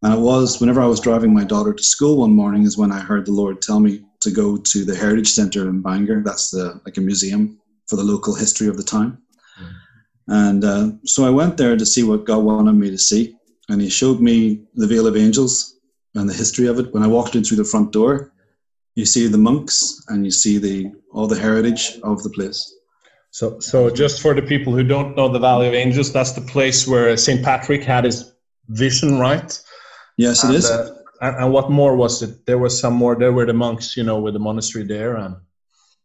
[0.05, 2.91] And it was whenever I was driving my daughter to school one morning is when
[2.91, 6.21] I heard the Lord tell me to go to the Heritage Centre in Bangor.
[6.21, 9.17] That's the like a museum for the local history of the time.
[9.59, 9.73] Mm.
[10.27, 13.35] And uh, so I went there to see what God wanted me to see
[13.67, 15.79] and he showed me the Vale of Angels
[16.13, 16.93] and the history of it.
[16.93, 18.31] When I walked in through the front door,
[18.93, 22.61] you see the monks and you see the all the heritage of the place.
[23.31, 26.41] So, so just for the people who don't know the Valley of Angels, that's the
[26.41, 28.33] place where Saint Patrick had his
[28.69, 29.59] vision, right?
[30.17, 30.69] Yes, and, it is.
[30.69, 32.45] Uh, and, and, what more was it?
[32.45, 33.15] There was some more.
[33.15, 35.35] There were the monks, you know, with the monastery there, and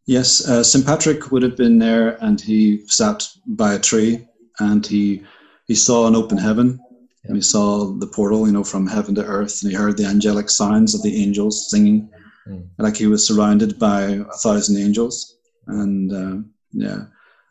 [0.07, 4.27] yes, uh, Saint Patrick would have been there, and he sat by a tree,
[4.59, 5.23] and he
[5.67, 6.81] he saw an open heaven,
[7.25, 10.07] and he saw the portal, you know, from heaven to earth, and he heard the
[10.07, 12.11] angelic sounds of the angels singing,
[12.49, 12.67] mm.
[12.79, 16.37] like he was surrounded by a thousand angels, and uh,
[16.73, 17.05] yeah,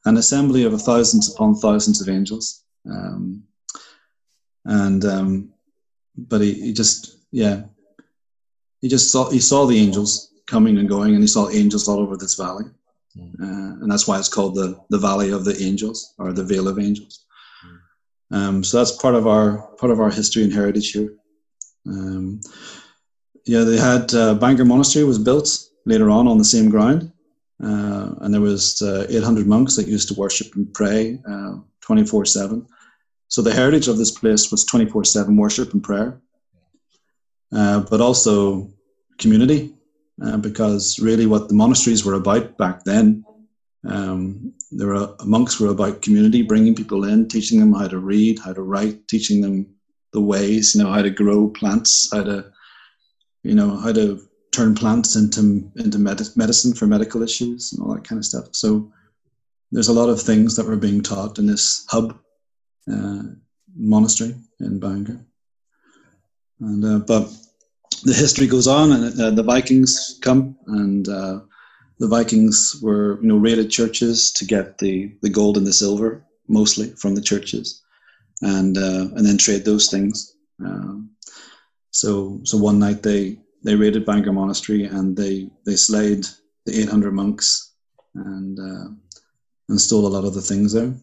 [0.06, 2.63] an assembly of thousands upon thousands of angels.
[2.89, 3.43] Um,
[4.65, 5.54] and um,
[6.17, 7.63] but he, he just yeah,
[8.82, 12.00] he just saw he saw the angels coming and going, and he saw angels all
[12.00, 12.65] over this valley,
[13.17, 13.34] mm.
[13.41, 16.67] uh, and that's why it's called the the Valley of the Angels or the Vale
[16.67, 17.26] of Angels.
[18.32, 21.13] Um, so that's part of our part of our history and heritage here.
[21.88, 22.41] Um,
[23.45, 25.50] yeah, they had uh, Bangor Monastery was built
[25.86, 27.12] later on on the same ground,
[27.63, 32.26] uh, and there was uh, 800 monks that used to worship and pray uh, 24
[32.26, 32.67] seven.
[33.29, 36.19] So the heritage of this place was 24 seven worship and prayer,
[37.53, 38.69] uh, but also
[39.17, 39.73] community,
[40.23, 43.23] uh, because really what the monasteries were about back then
[43.87, 48.39] um, there were monks were about community, bringing people in, teaching them how to read,
[48.39, 49.67] how to write, teaching them
[50.11, 52.51] the ways, you know, how to grow plants, how to,
[53.43, 54.19] you know, how to
[54.51, 58.47] turn plants into into med- medicine for medical issues and all that kind of stuff.
[58.51, 58.91] So
[59.71, 62.17] there's a lot of things that were being taught in this hub
[62.91, 63.23] uh,
[63.75, 65.19] monastery in Bangor.
[66.60, 67.32] And uh, but
[68.04, 71.39] the history goes on, and uh, the Vikings come and uh,
[71.99, 76.23] the Vikings were, you know, raided churches to get the, the gold and the silver,
[76.47, 77.82] mostly from the churches,
[78.41, 80.36] and uh, and then trade those things.
[80.63, 81.12] Um,
[81.91, 86.25] so so one night they they raided Bangor Monastery and they they slayed
[86.65, 87.73] the 800 monks
[88.15, 88.89] and uh,
[89.67, 90.93] and stole a lot of the things there.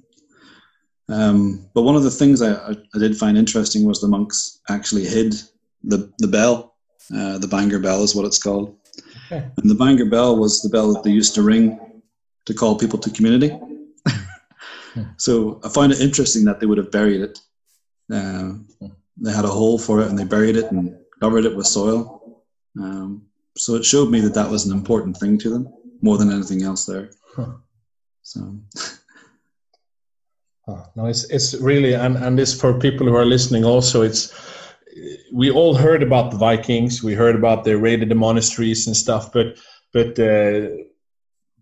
[1.09, 5.05] Um, but one of the things I, I, did find interesting was the monks actually
[5.05, 5.35] hid
[5.85, 6.75] the the bell.
[7.15, 8.77] Uh, the Bangor bell is what it's called.
[9.27, 9.49] Okay.
[9.57, 12.03] And the Bangor bell was the bell that they used to ring
[12.47, 13.57] to call people to community.
[15.17, 17.39] so I find it interesting that they would have buried it.
[18.13, 18.55] Uh,
[19.17, 22.43] they had a hole for it and they buried it and covered it with soil.
[22.79, 26.33] Um, so it showed me that that was an important thing to them more than
[26.33, 27.11] anything else there.
[27.37, 27.53] Huh.
[28.23, 28.59] So.
[30.69, 34.03] Oh, no, it's it's really and and this for people who are listening also.
[34.03, 34.35] It's
[35.33, 37.03] we all heard about the Vikings.
[37.03, 39.59] We heard about they raided the monasteries and stuff, but
[39.93, 40.75] but uh,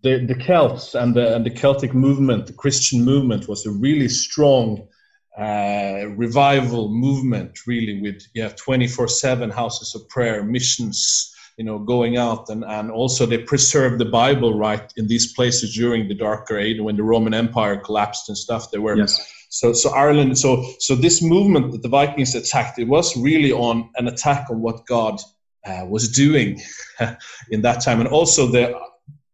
[0.03, 4.09] the the Celts and the and the Celtic movement, the Christian movement, was a really
[4.09, 4.89] strong
[5.37, 7.67] uh, revival movement.
[7.67, 11.34] Really, with yeah, twenty four seven houses of prayer, missions.
[11.57, 15.75] You know, going out and, and also they preserved the Bible right in these places
[15.75, 18.73] during the Darker Age when the Roman Empire collapsed and stuff.
[18.73, 22.89] They were yes so, so Ireland, so so this movement that the Vikings attacked, it
[22.89, 25.21] was really on an attack on what God
[25.65, 26.61] uh, was doing
[27.51, 28.77] in that time, and also the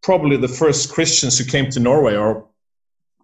[0.02, 2.46] probably the first Christians who came to Norway or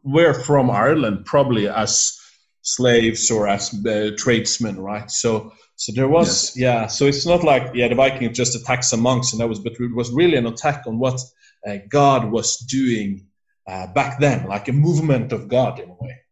[0.04, 2.18] were from Ireland, probably as
[2.62, 5.10] slaves or as uh, tradesmen, right?
[5.10, 6.56] So, so there was, yes.
[6.56, 6.86] yeah.
[6.86, 9.74] So it's not like yeah, the Vikings just attacked some monks, and that was, but
[9.78, 11.20] it was really an attack on what
[11.66, 13.26] uh, God was doing
[13.68, 16.22] uh, back then, like a movement of God in a way.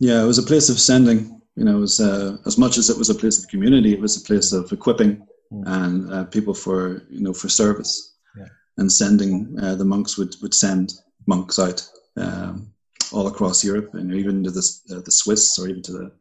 [0.00, 1.40] Yeah, it was a place of sending.
[1.56, 4.00] You know, it was uh, as much as it was a place of community, it
[4.00, 5.62] was a place of equipping mm.
[5.66, 8.16] and uh, people for you know for service.
[8.36, 8.46] Yeah.
[8.76, 10.92] And sending uh, the monks would would send
[11.26, 12.70] monks out um,
[13.12, 16.12] all across Europe, and even to the uh, the Swiss or even to the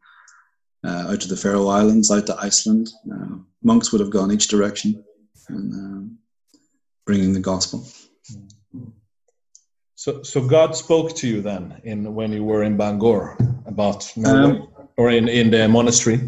[0.85, 2.89] uh, out to the Faroe Islands, out to Iceland.
[3.11, 5.03] Uh, monks would have gone each direction
[5.49, 6.17] and um,
[7.05, 7.87] bringing the gospel.
[9.95, 13.35] So, so God spoke to you then in when you were in Bangor
[13.65, 16.19] about Norway, um, or in, in the monastery.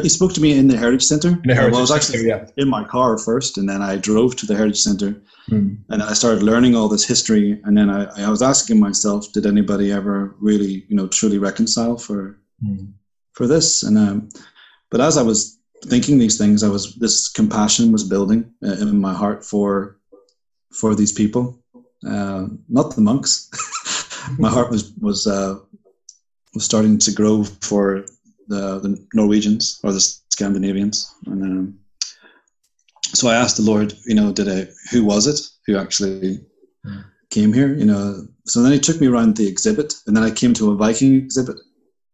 [0.00, 1.28] He spoke to me in the Heritage Center.
[1.28, 2.62] In the Heritage well, I was actually Center, yeah.
[2.62, 5.76] in my car first, and then I drove to the Heritage Center, mm.
[5.88, 7.60] and I started learning all this history.
[7.64, 11.98] And then I, I was asking myself, did anybody ever really, you know, truly reconcile
[11.98, 12.92] for mm.
[13.32, 13.82] For this?
[13.82, 14.28] And um,
[14.90, 19.00] but as I was thinking these things, I was this compassion was building uh, in
[19.00, 19.98] my heart for
[20.70, 21.62] for these people
[22.06, 23.50] uh, not the monks.
[24.38, 25.58] My heart was was uh,
[26.54, 28.04] was starting to grow for
[28.48, 31.78] the, the Norwegians or the Scandinavians, and um,
[33.14, 36.40] so I asked the Lord, you know, did I who was it who actually
[37.30, 37.74] came here?
[37.74, 40.70] You know, so then he took me around the exhibit, and then I came to
[40.70, 41.56] a Viking exhibit,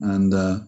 [0.01, 0.61] and uh,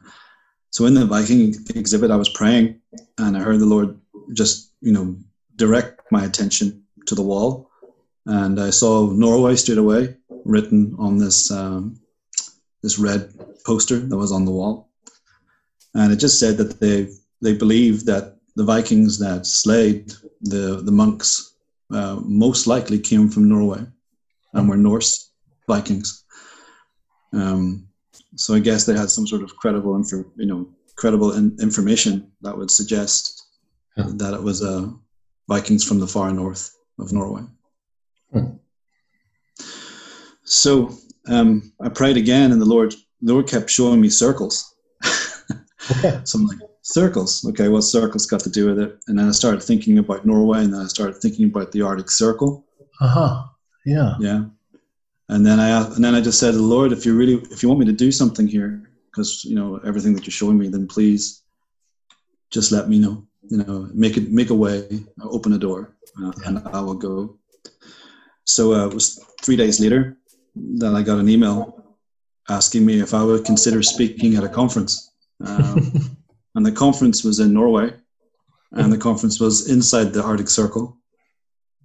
[0.70, 2.80] so in the Viking exhibit, I was praying,
[3.18, 4.00] and I heard the Lord
[4.33, 5.16] just you know
[5.56, 7.70] direct my attention to the wall
[8.26, 12.00] and I saw Norway straight away written on this um,
[12.83, 13.33] this red
[13.64, 14.88] poster that was on the wall,
[15.94, 17.09] and it just said that they
[17.40, 21.54] they believe that the Vikings that slayed the the monks
[21.90, 23.85] uh, most likely came from Norway
[24.52, 25.30] and were Norse
[25.66, 26.24] Vikings.
[27.33, 27.87] Um,
[28.37, 32.30] so I guess they had some sort of credible, info, you know, credible in, information
[32.42, 33.46] that would suggest
[33.96, 34.06] yeah.
[34.16, 34.88] that it was uh,
[35.48, 37.42] Vikings from the far north of Norway.
[40.50, 40.90] So
[41.28, 44.74] um, I prayed again, and the Lord, the Lord kept showing me circles.
[46.24, 47.44] so I'm like, circles.
[47.50, 48.98] Okay, what circles got to do with it?
[49.06, 52.11] And then I started thinking about Norway, and then I started thinking about the Arctic
[52.11, 52.66] Circle.
[53.00, 53.42] Uh huh.
[53.87, 54.14] Yeah.
[54.18, 54.44] Yeah.
[55.31, 57.79] And then I and then I just said, Lord, if you really if you want
[57.79, 61.42] me to do something here, because you know everything that you're showing me, then please
[62.50, 63.25] just let me know.
[63.48, 64.88] You know, make it make a way,
[65.23, 66.48] open a door, uh, yeah.
[66.48, 67.38] and I will go.
[68.42, 70.19] So uh, it was three days later
[70.79, 71.96] that I got an email
[72.48, 75.13] asking me if I would consider speaking at a conference.
[75.46, 75.92] Um,
[76.57, 77.94] and the conference was in Norway,
[78.73, 80.96] and the conference was inside the Arctic Circle.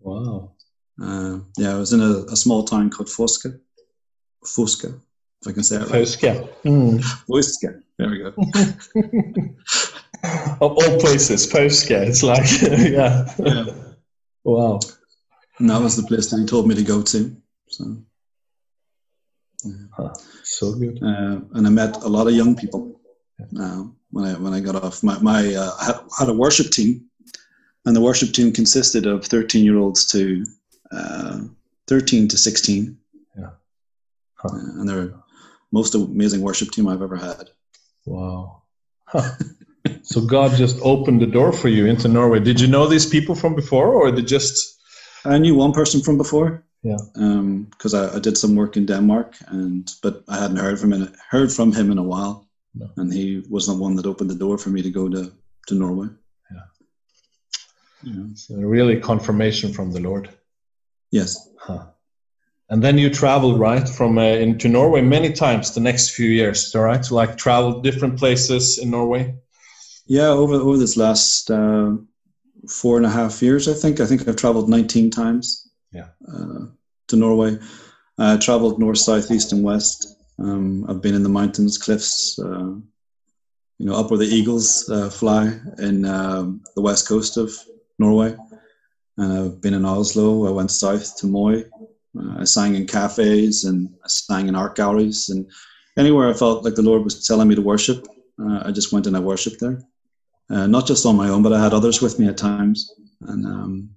[0.02, 0.55] Wow.
[1.02, 3.60] Uh, yeah, I was in a, a, small town called Fauske.
[4.46, 5.00] Fauske,
[5.42, 5.92] if I can say it right.
[5.92, 6.50] Fauske.
[6.64, 7.02] Mm.
[7.28, 7.82] Fauske.
[7.98, 8.28] There we go.
[10.62, 12.08] of all places, Fauske.
[12.08, 12.46] It's like,
[12.92, 13.26] yeah.
[13.40, 13.66] yeah.
[14.46, 14.80] Wow.
[15.60, 17.36] And that was the place that he told me to go to.
[17.70, 17.98] So,
[19.64, 19.74] yeah.
[19.98, 20.14] huh.
[20.44, 21.02] so good.
[21.04, 23.00] Uh, and I met a lot of young people
[23.60, 25.02] uh, when I when I got off.
[25.04, 27.06] My, my uh, I had a worship team,
[27.86, 30.46] and the worship team consisted of 13 year olds to
[30.92, 31.42] uh,
[31.88, 32.98] 13 to 16.
[33.38, 33.50] Yeah.
[34.36, 34.50] Huh.
[34.50, 35.14] Uh, and they're
[35.72, 37.50] most amazing worship team I've ever had.
[38.06, 38.64] Wow.
[40.04, 42.40] so God just opened the door for you into Norway.
[42.40, 44.80] Did you know these people from before, or did just?
[45.26, 46.64] I knew one person from before.
[46.84, 46.98] Yeah.
[47.72, 50.94] Because um, I, I, did some work in Denmark, and but I hadn't heard from
[50.94, 52.90] him heard from him in a while, no.
[52.98, 55.32] and he was the one that opened the door for me to go to
[55.68, 56.08] to Norway.
[56.52, 56.68] Yeah.
[58.04, 58.26] yeah.
[58.36, 60.30] So really confirmation from the Lord.
[61.16, 61.50] Yes.
[61.58, 61.86] Huh.
[62.70, 66.76] And then you traveled right from uh, into Norway many times the next few years,
[66.76, 67.02] all right?
[67.04, 69.34] To like travel different places in Norway.
[70.08, 71.92] Yeah, over over this last uh,
[72.68, 74.00] four and a half years, I think.
[74.02, 75.72] I think I've traveled 19 times.
[75.94, 76.10] Yeah.
[76.28, 76.66] Uh,
[77.08, 77.60] to Norway,
[78.18, 80.18] I traveled north, south, east, and west.
[80.38, 82.76] Um, I've been in the mountains, cliffs, uh,
[83.80, 87.52] you know, up where the eagles uh, fly in um, the west coast of
[88.00, 88.36] Norway.
[89.18, 90.48] And I've been in Oslo.
[90.48, 91.64] I went south to Moi
[92.18, 95.50] uh, I sang in cafes and I sang in art galleries and
[95.98, 98.08] anywhere I felt like the Lord was telling me to worship,
[98.40, 99.82] uh, I just went and I worshipped there.
[100.50, 103.46] Uh, not just on my own, but I had others with me at times, and
[103.48, 103.90] um,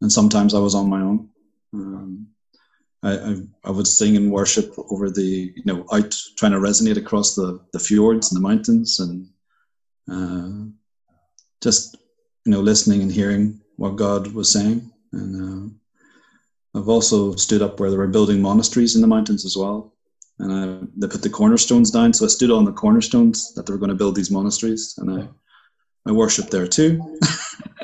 [0.00, 1.28] and sometimes I was on my own.
[1.74, 2.28] Um,
[3.02, 6.96] I, I, I would sing and worship over the you know out trying to resonate
[6.96, 9.28] across the the fjords and the mountains and
[10.10, 10.64] uh,
[11.62, 11.98] just
[12.46, 15.74] you know listening and hearing what God was saying and
[16.74, 19.94] uh, I've also stood up where they were building monasteries in the mountains as well.
[20.38, 22.12] And I, they put the cornerstones down.
[22.12, 24.94] So I stood on the cornerstones that they were going to build these monasteries.
[24.98, 25.28] And I,
[26.06, 27.18] I worshiped there too.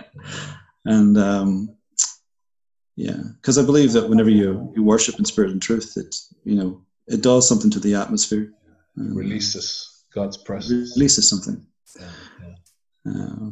[0.85, 1.75] and um,
[2.97, 6.15] yeah, because I believe that whenever you, you worship in spirit and truth, it,
[6.45, 8.53] you know, it does something to the atmosphere.
[8.99, 10.95] Um, releases God's presence.
[10.97, 11.67] Releases something.
[11.99, 12.09] Yeah.
[13.07, 13.13] yeah.
[13.13, 13.51] Uh.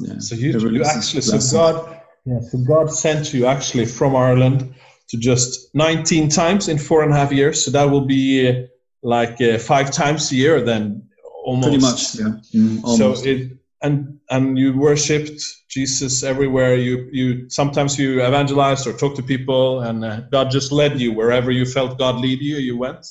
[0.00, 0.18] Yeah.
[0.18, 4.74] So you, you actually, so God, yeah, so God sent you actually from Ireland
[5.08, 7.64] to just 19 times in four and a half years.
[7.64, 8.66] So that will be uh,
[9.02, 11.08] like uh, five times a year then,
[11.44, 11.68] almost.
[11.68, 12.60] Pretty much, yeah.
[12.60, 13.52] Mm, so it
[13.82, 16.76] and and you worshipped Jesus everywhere.
[16.76, 21.12] You you sometimes you evangelized or talked to people, and uh, God just led you
[21.12, 22.56] wherever you felt God lead you.
[22.56, 23.06] You went.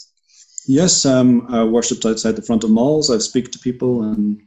[0.67, 3.09] Yes, um, I worshipped outside the front of malls.
[3.09, 4.39] I speak to people and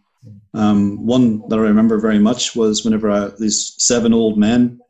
[0.55, 4.81] um, one that I remember very much was whenever I, these seven old men,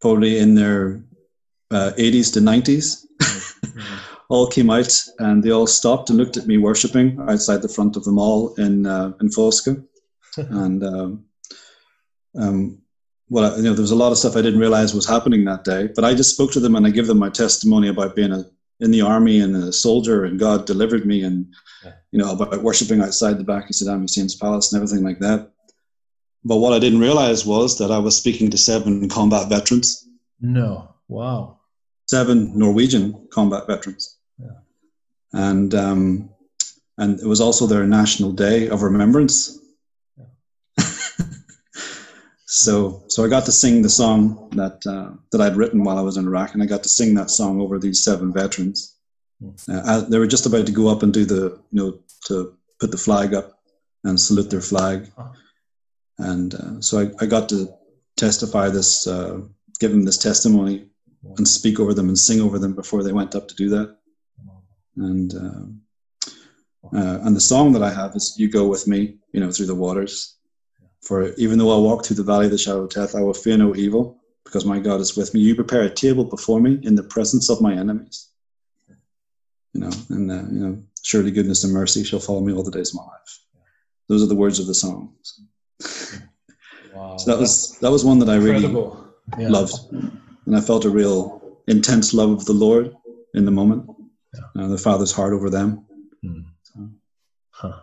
[0.00, 1.02] probably in their
[1.70, 3.04] uh, 80s to 90s,
[4.28, 7.96] all came out and they all stopped and looked at me worshipping outside the front
[7.96, 9.84] of the mall in uh, in Fauske.
[10.36, 11.24] and um,
[12.38, 12.82] um,
[13.28, 15.64] well, you know, there was a lot of stuff I didn't realize was happening that
[15.64, 15.88] day.
[15.94, 18.44] But I just spoke to them and I give them my testimony about being a,
[18.80, 21.46] in the army and a soldier, and God delivered me, and
[22.12, 25.50] you know, about worshiping outside the back of Saddam Hussein's palace and everything like that.
[26.44, 30.08] But what I didn't realize was that I was speaking to seven combat veterans.
[30.40, 31.58] No, wow.
[32.06, 34.16] Seven Norwegian combat veterans.
[34.38, 34.58] Yeah.
[35.32, 36.30] And um,
[36.98, 39.58] and it was also their national day of remembrance.
[42.56, 46.00] So so I got to sing the song that uh, that I'd written while I
[46.00, 48.96] was in Iraq, and I got to sing that song over these seven veterans.
[49.68, 52.90] Uh, they were just about to go up and do the, you know, to put
[52.90, 53.60] the flag up
[54.04, 55.12] and salute their flag.
[56.18, 57.68] And uh, so I, I, got to
[58.16, 59.42] testify this, uh,
[59.78, 60.86] give them this testimony
[61.36, 63.98] and speak over them and sing over them before they went up to do that.
[64.96, 69.40] And uh, uh, and the song that I have is "You Go with Me," you
[69.40, 70.35] know, through the waters.
[71.06, 73.34] For even though I walk through the valley of the shadow of death, I will
[73.34, 75.40] fear no evil, because my God is with me.
[75.40, 78.28] You prepare a table before me in the presence of my enemies
[79.76, 82.70] you know, and uh, you know, surely goodness and mercy shall follow me all the
[82.70, 83.40] days of my life.
[84.08, 85.14] Those are the words of the song.
[86.94, 88.72] Wow, so that was that was one that I really
[89.38, 89.48] yeah.
[89.48, 92.96] loved, and I felt a real intense love of the Lord
[93.34, 93.90] in the moment,
[94.34, 94.64] yeah.
[94.64, 95.84] uh, the Father's heart over them.
[96.22, 96.40] Hmm.
[96.62, 96.88] So,
[97.50, 97.80] huh.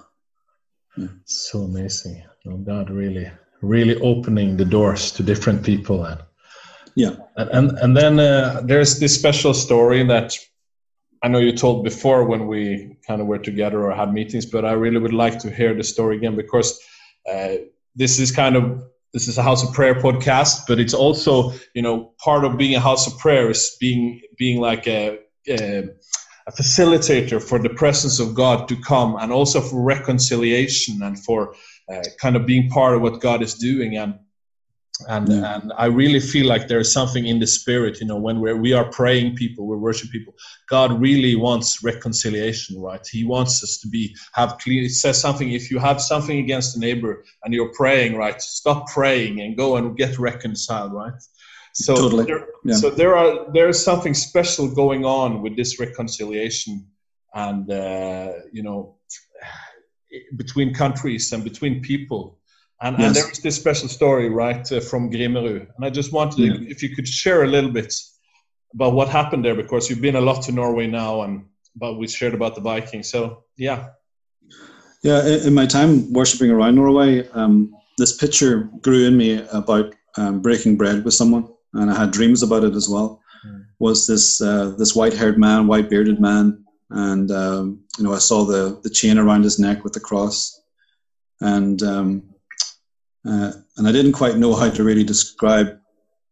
[0.98, 1.08] yeah.
[1.26, 2.24] so amazing.
[2.46, 3.32] Oh, God really,
[3.62, 6.22] really opening the doors to different people and
[6.96, 10.38] yeah, and and, and then uh, there's this special story that
[11.24, 14.66] I know you told before when we kind of were together or had meetings, but
[14.66, 16.80] I really would like to hear the story again because
[17.32, 17.56] uh,
[17.96, 18.84] this is kind of
[19.14, 22.76] this is a house of prayer podcast, but it's also you know part of being
[22.76, 25.90] a house of prayer is being being like a, a,
[26.48, 31.56] a facilitator for the presence of God to come, and also for reconciliation and for
[31.92, 34.20] uh, kind of being part of what God is doing and
[35.08, 35.56] and yeah.
[35.56, 38.56] and I really feel like there is something in the spirit, you know, when we're
[38.56, 40.36] we are praying people, we're worshiping people.
[40.70, 43.06] God really wants reconciliation, right?
[43.12, 44.84] He wants us to be have clean.
[44.84, 48.40] It says something if you have something against a neighbor and you're praying, right?
[48.42, 51.14] Stop praying and go and get reconciled, right?
[51.74, 52.76] So Totally, there, yeah.
[52.76, 56.86] so there are there's something special going on with this reconciliation,
[57.34, 58.98] and uh, you know,
[60.36, 62.40] between countries and between people.
[62.82, 65.68] And, and there is this special story, right, uh, from Grimerud.
[65.76, 66.70] And I just wanted Yeah.
[66.74, 67.94] if you could share a little bit
[68.74, 71.46] about what happened there, because you've been a lot to Norway now, and
[71.76, 73.10] but we shared about the Vikings.
[73.10, 73.88] So yeah,
[75.04, 79.96] Yeah, in, in my time worshiping around Norway, um, this picture grew in me about
[80.18, 83.22] um, breaking bread with someone, and I had dreams about it as well.
[83.46, 83.66] Mm.
[83.80, 86.63] Was this uh, this white haired man, white bearded man,
[86.94, 90.62] and um, you know I saw the the chain around his neck with the cross,
[91.42, 92.24] and um,
[93.28, 95.80] uh, and I didn't quite know how to really describe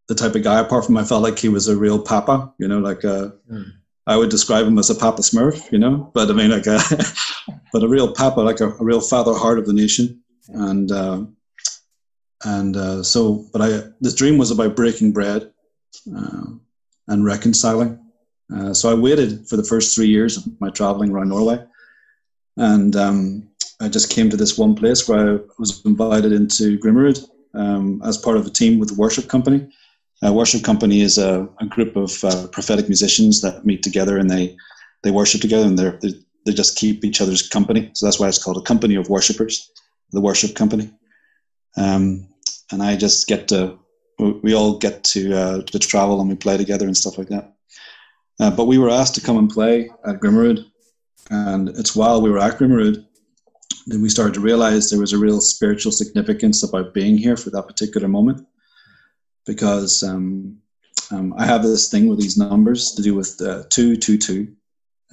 [0.08, 0.60] the type of guy.
[0.60, 3.34] Apart from I felt like he was a real papa, you know, like a.
[3.52, 3.74] Mm.
[4.08, 6.80] I would describe him as a Papa Smurf, you know, but I mean, like a,
[7.72, 11.24] but a real Papa, like a, a real father heart of the nation, and uh,
[12.44, 15.52] and uh, so, but I this dream was about breaking bread
[16.16, 16.46] uh,
[17.08, 18.00] and reconciling.
[18.54, 21.64] Uh, so I waited for the first three years of my traveling around Norway,
[22.58, 23.50] and um,
[23.82, 28.18] I just came to this one place where I was invited into Grimerud um, as
[28.18, 29.68] part of a team with the worship company.
[30.24, 34.30] A worship company is a, a group of uh, prophetic musicians that meet together and
[34.30, 34.56] they
[35.04, 36.14] they worship together and they're, they
[36.46, 37.90] they just keep each other's company.
[37.94, 39.72] So that's why it's called a company of worshipers,
[40.12, 40.92] the worship company.
[41.78, 42.28] Um,
[42.72, 43.80] and I just get to
[44.20, 47.30] we- we all get to uh, to travel and we play together and stuff like
[47.30, 47.54] that.
[48.42, 50.66] Uh, but we were asked to come and play at Grimerud,
[51.30, 53.06] and it's while we were at Grimerud
[53.86, 57.52] that we started to realize there was a real spiritual significance about being here for
[57.52, 58.46] that particular moment
[59.46, 60.58] because um,
[61.12, 64.54] um, I have this thing with these numbers to do with uh, two, two, two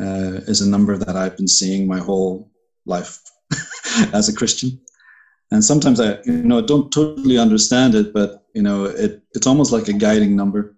[0.01, 2.51] uh, is a number that I've been seeing my whole
[2.87, 3.21] life
[4.13, 4.81] as a Christian.
[5.51, 9.73] And sometimes I, you know, don't totally understand it, but you know, it, it's almost
[9.73, 10.77] like a guiding number.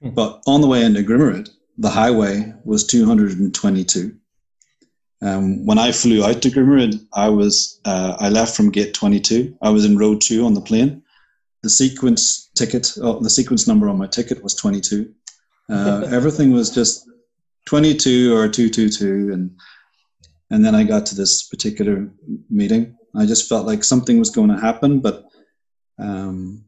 [0.00, 0.10] Hmm.
[0.10, 1.48] But on the way into Grimerud,
[1.78, 4.16] the highway was 222.
[5.22, 9.56] Um, when I flew out to Grimerud, I was uh, I left from gate 22.
[9.62, 11.02] I was in row two on the plane.
[11.62, 15.12] The sequence ticket, oh, the sequence number on my ticket was 22.
[15.70, 17.08] Uh, everything was just
[17.66, 19.58] 22 or 222, and
[20.50, 22.10] and then I got to this particular
[22.50, 22.96] meeting.
[23.16, 25.24] I just felt like something was going to happen, but
[25.98, 26.64] um,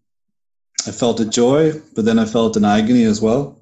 [0.86, 3.55] I felt a joy, but then I felt an agony as well.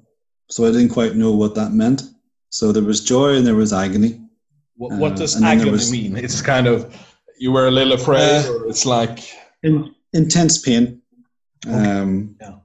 [0.49, 2.03] So I didn't quite know what that meant.
[2.49, 4.21] So there was joy and there was agony.
[4.77, 6.17] what, what Uh, does and agony was- mean?
[6.17, 6.93] It's kind of
[7.39, 9.19] you were a little afraid, Uh, or it's like
[9.63, 11.01] in, intense pain.
[11.65, 11.75] Okay.
[12.01, 12.55] Um, Yeah.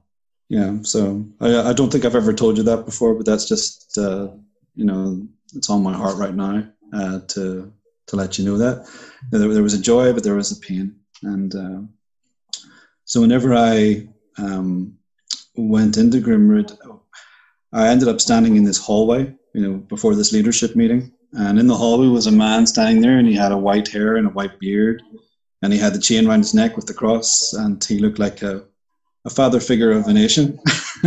[0.49, 0.71] Yeah.
[0.83, 4.27] So I, I don't think I've ever told you that before, but that's just uh,
[4.75, 5.25] you know
[5.55, 6.53] it's on my heart right now
[6.93, 7.71] uh, to
[8.07, 8.75] to let you know that
[9.31, 11.79] there, there was a joy, but there was a pain, and uh,
[13.05, 14.07] so whenever I
[14.37, 14.97] um,
[15.55, 16.69] went into Grimerud,
[17.73, 21.67] I ended up standing in this hallway, you know, before this leadership meeting, and in
[21.67, 24.31] the hallway was a man standing there, and he had a white hair and a
[24.31, 25.01] white beard,
[25.61, 28.41] and he had the chain around his neck with the cross, and he looked like
[28.41, 28.63] a,
[29.25, 30.59] a father figure of a nation.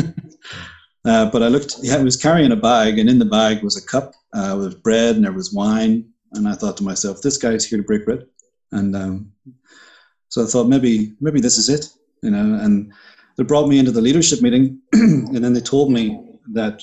[1.04, 3.86] uh, but I looked, he was carrying a bag, and in the bag was a
[3.86, 6.08] cup uh, with bread, and there was wine.
[6.32, 8.26] And I thought to myself, this guy's here to break bread.
[8.72, 9.32] And um,
[10.28, 11.86] so I thought maybe maybe this is it,
[12.22, 12.58] you know.
[12.60, 12.92] And
[13.36, 16.82] they brought me into the leadership meeting, and then they told me that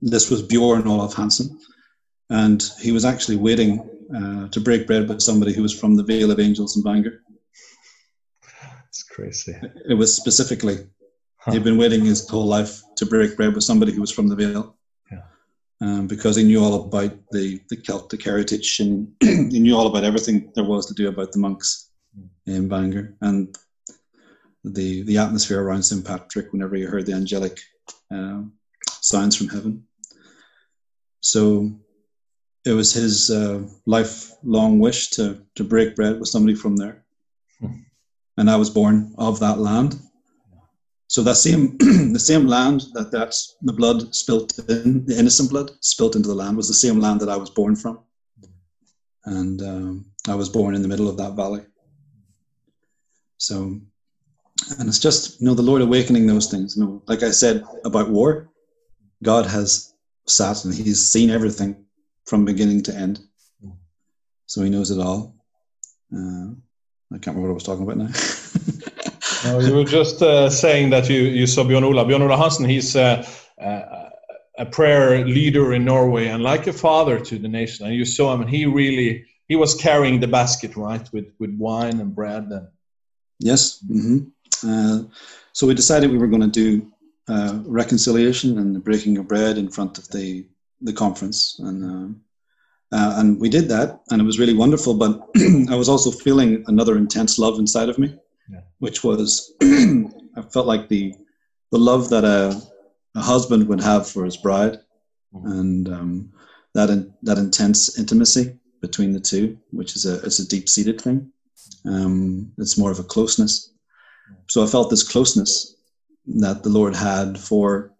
[0.00, 1.58] this was Bjorn Olaf Hansen,
[2.30, 6.02] and he was actually waiting uh, to break bread with somebody who was from the
[6.02, 7.22] Vale of Angels in Bangor.
[8.88, 9.56] it's crazy.
[9.88, 10.86] It was specifically
[11.50, 14.36] he'd been waiting his whole life to break bread with somebody who was from the
[14.36, 14.76] Vale.
[15.10, 15.22] Yeah.
[15.80, 20.04] Um, because he knew all about the, the Celtic heritage and he knew all about
[20.04, 21.90] everything there was to do about the monks
[22.46, 23.56] in Bangor and
[24.64, 26.04] the the atmosphere around St.
[26.04, 27.60] Patrick whenever you heard the angelic
[28.10, 28.52] um,
[29.04, 29.84] sounds from heaven.
[31.20, 31.70] So
[32.64, 37.04] it was his uh, lifelong wish to, to break bread with somebody from there.
[37.60, 37.80] Hmm.
[38.38, 40.00] And I was born of that land.
[41.08, 41.76] So that same
[42.12, 46.34] the same land that that's the blood spilt in, the innocent blood spilt into the
[46.34, 48.00] land was the same land that I was born from.
[49.26, 51.62] And um, I was born in the middle of that valley.
[53.36, 53.80] So
[54.78, 56.76] and it's just you know the Lord awakening those things.
[56.76, 58.48] You know, like I said about war,
[59.24, 59.94] God has
[60.26, 61.84] sat and He's seen everything
[62.26, 63.20] from beginning to end,
[64.46, 65.34] so He knows it all.
[66.14, 66.54] Uh,
[67.12, 68.10] I can't remember what I was talking about now.
[69.44, 72.06] No, you were just uh, saying that you, you saw Bjorn Ola.
[72.06, 73.26] Bjorn Ola Hansen, he's uh,
[73.60, 74.08] uh,
[74.58, 77.86] a prayer leader in Norway and like a father to the nation.
[77.86, 81.54] And you saw him, and he really he was carrying the basket, right, with with
[81.58, 82.44] wine and bread.
[82.50, 82.68] And
[83.38, 83.80] yes.
[83.86, 84.18] hmm
[84.66, 85.02] Uh,
[85.52, 86.90] so we decided we were going to do
[87.28, 90.46] uh, reconciliation and the breaking of bread in front of the
[90.82, 92.20] the conference, and um,
[92.92, 94.94] uh, and we did that, and it was really wonderful.
[94.94, 95.28] But
[95.70, 98.14] I was also feeling another intense love inside of me,
[98.50, 98.60] yeah.
[98.78, 101.14] which was I felt like the
[101.72, 102.60] the love that a,
[103.14, 104.78] a husband would have for his bride,
[105.34, 105.46] mm-hmm.
[105.46, 106.32] and um,
[106.74, 111.00] that in, that intense intimacy between the two, which is a it's a deep seated
[111.00, 111.32] thing.
[111.86, 113.72] Um, it's more of a closeness.
[114.48, 115.73] So I felt this closeness
[116.26, 117.92] that the Lord had for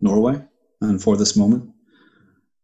[0.00, 0.42] Norway
[0.80, 1.70] and for this moment.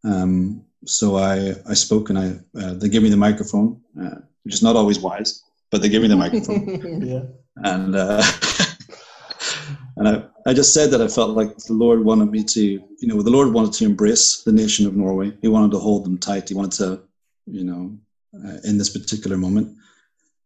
[0.05, 4.55] Um, so I, I spoke and I uh, they gave me the microphone, uh, which
[4.55, 7.03] is not always wise, but they gave me the microphone.
[7.07, 7.23] yeah.
[7.57, 8.23] And uh,
[9.97, 13.09] and I, I just said that I felt like the Lord wanted me to, you
[13.09, 15.33] know, the Lord wanted to embrace the nation of Norway.
[15.41, 16.49] He wanted to hold them tight.
[16.49, 17.03] He wanted to,
[17.47, 17.97] you know,
[18.35, 19.77] uh, in this particular moment.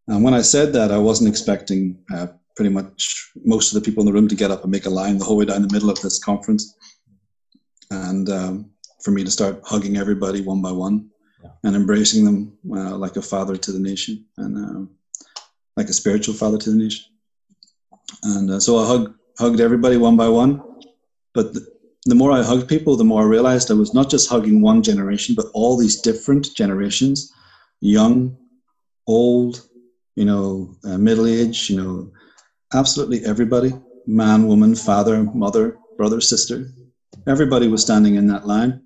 [0.09, 4.03] And when I said that, I wasn't expecting uh, pretty much most of the people
[4.03, 5.73] in the room to get up and make a line the whole way down the
[5.73, 6.75] middle of this conference.
[7.91, 8.71] And um,
[9.03, 11.11] for me to start hugging everybody one by one
[11.43, 11.51] yeah.
[11.65, 14.93] and embracing them uh, like a father to the nation and uh,
[15.77, 17.05] like a spiritual father to the nation.
[18.23, 20.63] And uh, so I hug, hugged everybody one by one.
[21.35, 21.67] But the,
[22.07, 24.83] the more I hugged people, the more I realized I was not just hugging one
[24.83, 27.33] generation, but all these different generations
[27.81, 28.37] young,
[29.07, 29.69] old,
[30.15, 32.11] you know, uh, middle age, you know,
[32.73, 33.73] absolutely everybody
[34.07, 36.71] man, woman, father, mother, brother, sister.
[37.27, 38.83] Everybody was standing in that line.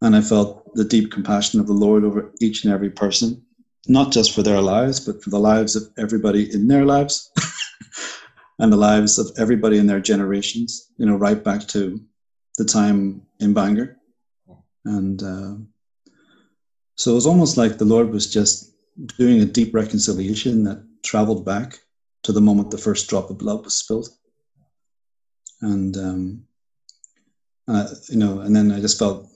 [0.00, 3.42] And I felt the deep compassion of the Lord over each and every person,
[3.88, 7.30] not just for their lives, but for the lives of everybody in their lives
[8.58, 12.00] and the lives of everybody in their generations, you know, right back to
[12.58, 13.96] the time in Bangor.
[14.84, 15.54] And uh,
[16.96, 18.74] so it was almost like the Lord was just
[19.16, 21.78] doing a deep reconciliation that traveled back
[22.24, 24.08] to the moment the first drop of blood was spilled.
[25.60, 26.44] And, um,
[27.68, 29.28] uh, you know, and then I just felt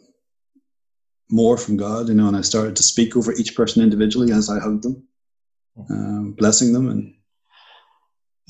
[1.31, 4.51] more from God, you know, and I started to speak over each person individually as
[4.51, 5.07] I hugged them,
[5.79, 7.15] uh, blessing them, and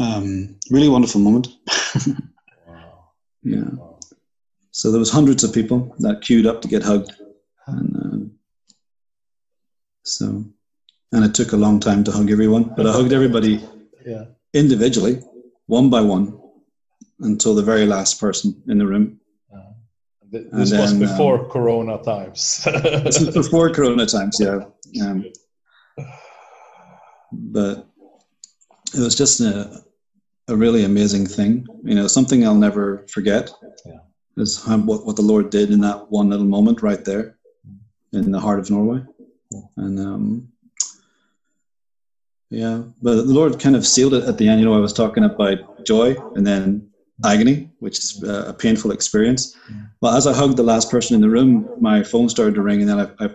[0.01, 1.49] um, really wonderful moment.
[2.67, 3.11] wow.
[3.43, 3.71] Yeah.
[3.77, 3.99] Wow.
[4.73, 7.13] So there was hundreds of people that queued up to get hugged,
[7.67, 8.35] and uh,
[10.05, 10.45] so,
[11.13, 13.65] and it took a long time to hug everyone, but I hugged everybody
[14.09, 14.25] yeah.
[14.55, 15.23] individually,
[15.67, 16.39] one by one,
[17.21, 19.21] until the very last person in the room.
[20.31, 22.63] This was before um, Corona times.
[22.83, 24.65] this was before Corona times, yeah.
[25.03, 25.25] Um,
[27.33, 27.87] but
[28.95, 29.83] it was just a,
[30.49, 31.67] a really amazing thing.
[31.83, 33.51] You know, something I'll never forget
[33.87, 34.01] yeah.
[34.37, 37.39] is how, what, what the Lord did in that one little moment right there
[38.13, 39.03] in the heart of Norway.
[39.51, 39.61] Yeah.
[39.79, 40.49] And um,
[42.51, 44.61] yeah, but the Lord kind of sealed it at the end.
[44.61, 46.91] You know, I was talking about joy and then
[47.25, 49.57] agony, which is a painful experience.
[50.01, 52.81] Well, as I hugged the last person in the room, my phone started to ring,
[52.81, 53.29] and then I, I,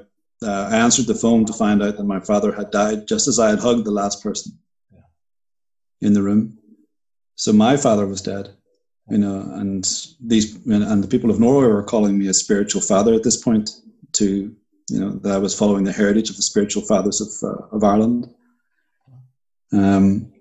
[0.46, 3.40] uh, I, answered the phone to find out that my father had died just as
[3.40, 4.58] I had hugged the last person
[6.02, 6.58] in the room.
[7.36, 8.56] So my father was dead,
[9.10, 9.84] you know, and
[10.22, 13.70] these and the people of Norway were calling me a spiritual father at this point.
[14.14, 14.56] To
[14.90, 17.84] you know that I was following the heritage of the spiritual fathers of uh, of
[17.84, 18.34] Ireland.
[19.74, 20.34] Um,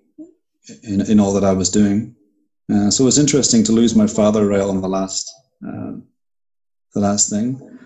[0.83, 2.15] in in all that I was doing.
[2.71, 5.31] Uh, so it was interesting to lose my father rail on the last,
[5.67, 5.93] uh,
[6.93, 7.79] the last thing.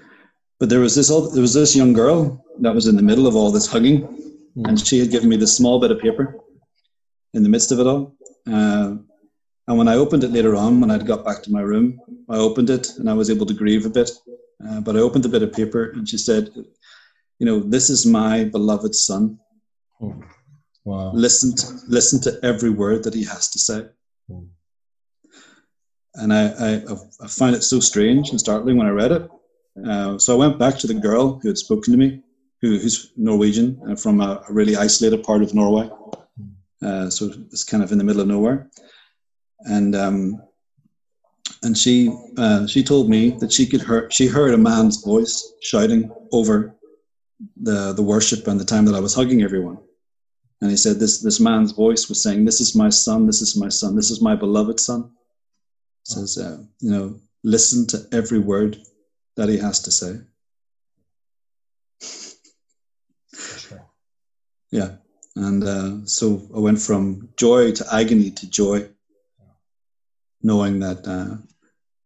[0.60, 3.28] But there was this old, there was this young girl that was in the middle
[3.28, 4.02] of all this hugging,
[4.56, 4.68] mm.
[4.68, 6.40] and she had given me this small bit of paper
[7.34, 8.16] in the midst of it all.
[8.48, 8.96] Uh,
[9.68, 12.38] and when I opened it later on, when I'd got back to my room, I
[12.38, 14.12] opened it and I was able to grieve a bit.
[14.66, 16.50] Uh, but I opened the bit of paper and she said,
[17.40, 19.40] "You know, this is my beloved son.
[20.02, 20.16] Oh,
[20.88, 21.12] wow.
[21.14, 23.80] Listen, to, listen to every word that he has to say."
[24.30, 24.48] Mm
[26.18, 26.82] and I, I,
[27.22, 29.30] I found it so strange and startling when I read it.
[29.86, 32.22] Uh, so I went back to the girl who had spoken to me,
[32.62, 35.90] who, who's Norwegian uh, from a, a, really isolated part of Norway.
[36.84, 38.70] Uh, so it's kind of in the middle of nowhere,
[39.62, 40.42] and um,
[41.64, 45.54] and she uh, she told me that she could hear she heard a man's voice
[45.62, 46.76] shouting over
[47.62, 49.80] the the worship and the time that I was hugging everyone,
[50.62, 53.56] and he said this this man's voice was saying, "This is my son, this is
[53.56, 55.12] my son, this is my beloved son."
[56.08, 58.78] He says, uh, you know, listen to every word
[59.36, 60.20] that he has to say.
[64.72, 64.96] Yeah.
[65.36, 68.90] And uh, so I went from joy to agony to joy,
[70.42, 71.38] knowing that uh,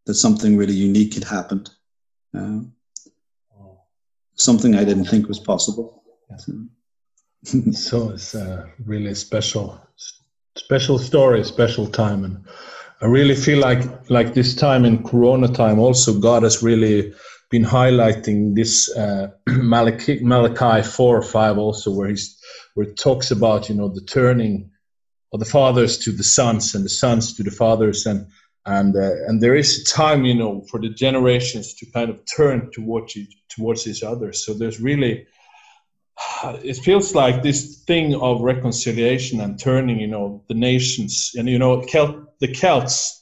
[0.06, 1.70] that something really unique had happened,
[2.38, 2.60] uh,
[4.36, 6.04] something I didn't think was possible.
[6.30, 6.38] Yeah.
[6.38, 6.54] So.
[7.72, 8.12] so.
[8.12, 9.82] it's a really special,
[10.56, 12.46] special story, special time, and
[13.02, 17.14] I really feel like like this time in Corona time, also God has really
[17.50, 22.40] been highlighting this uh, Malachi, Malachi four or five also, where he's
[22.76, 24.70] where it talks about you know the turning
[25.34, 28.28] of the fathers to the sons and the sons to the fathers and
[28.66, 32.70] and uh, and there is time you know for the generations to kind of turn
[32.72, 34.32] towards each, towards each other.
[34.32, 35.26] So there's really
[36.64, 41.60] it feels like this thing of reconciliation and turning, you know, the nations and you
[41.60, 43.20] know, Celt, the Celts.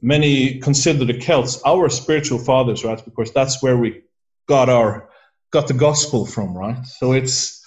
[0.00, 3.02] Many consider the Celts our spiritual fathers, right?
[3.04, 4.02] Because that's where we
[4.48, 5.10] got our
[5.52, 6.84] got the gospel from, right?
[6.84, 7.62] So it's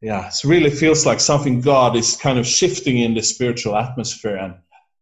[0.00, 4.36] yeah, it really feels like something God is kind of shifting in the spiritual atmosphere,
[4.36, 4.54] and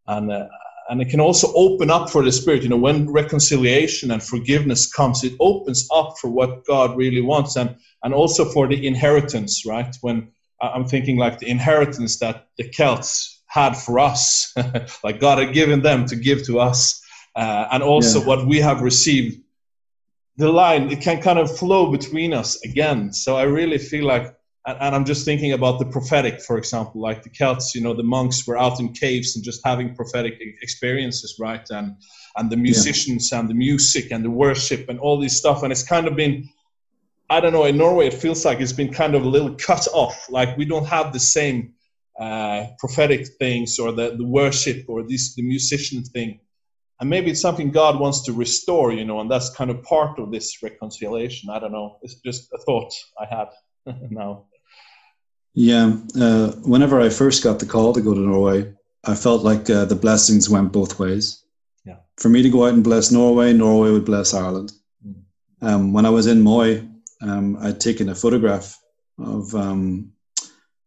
[0.06, 0.46] and uh,
[0.92, 2.62] and it can also open up for the spirit.
[2.62, 7.56] You know, when reconciliation and forgiveness comes, it opens up for what God really wants,
[7.56, 9.96] and and also for the inheritance, right?
[10.02, 10.30] When
[10.60, 14.52] I'm thinking like the inheritance that the Celts had for us,
[15.02, 17.00] like God had given them to give to us,
[17.34, 18.26] uh, and also yeah.
[18.26, 19.40] what we have received.
[20.36, 23.14] The line it can kind of flow between us again.
[23.14, 24.36] So I really feel like,
[24.66, 27.74] and, and I'm just thinking about the prophetic, for example, like the Celts.
[27.74, 31.66] You know, the monks were out in caves and just having prophetic experiences, right?
[31.70, 31.96] And
[32.36, 33.40] and the musicians yeah.
[33.40, 36.48] and the music and the worship and all this stuff, and it's kind of been
[37.32, 39.88] I don't know, in Norway, it feels like it's been kind of a little cut
[39.94, 40.26] off.
[40.28, 41.72] Like we don't have the same
[42.20, 46.40] uh, prophetic things or the, the worship or this, the musician thing.
[47.00, 50.18] And maybe it's something God wants to restore, you know, and that's kind of part
[50.18, 51.48] of this reconciliation.
[51.48, 51.96] I don't know.
[52.02, 53.48] It's just a thought I had
[54.10, 54.44] now.
[55.54, 55.96] Yeah.
[56.18, 58.72] Uh, whenever I first got the call to go to Norway,
[59.04, 61.44] I felt like uh, the blessings went both ways.
[61.84, 61.96] Yeah.
[62.16, 64.72] For me to go out and bless Norway, Norway would bless Ireland.
[65.06, 65.22] Mm.
[65.60, 66.80] Um, when I was in Moi,
[67.20, 68.78] um, I'd taken a photograph
[69.18, 70.12] of um,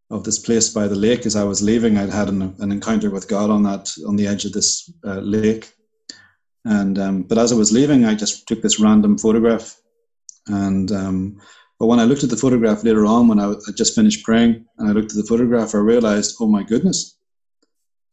[0.10, 1.26] of this place by the lake.
[1.26, 4.28] As I was leaving, I'd had an, an encounter with God on that on the
[4.28, 5.74] edge of this uh, lake.
[6.64, 9.80] And um, but as I was leaving, I just took this random photograph.
[10.48, 11.42] And um,
[11.86, 14.66] but when I looked at the photograph later on, when I, I just finished praying,
[14.80, 17.20] and I looked at the photograph, I realized, oh my goodness,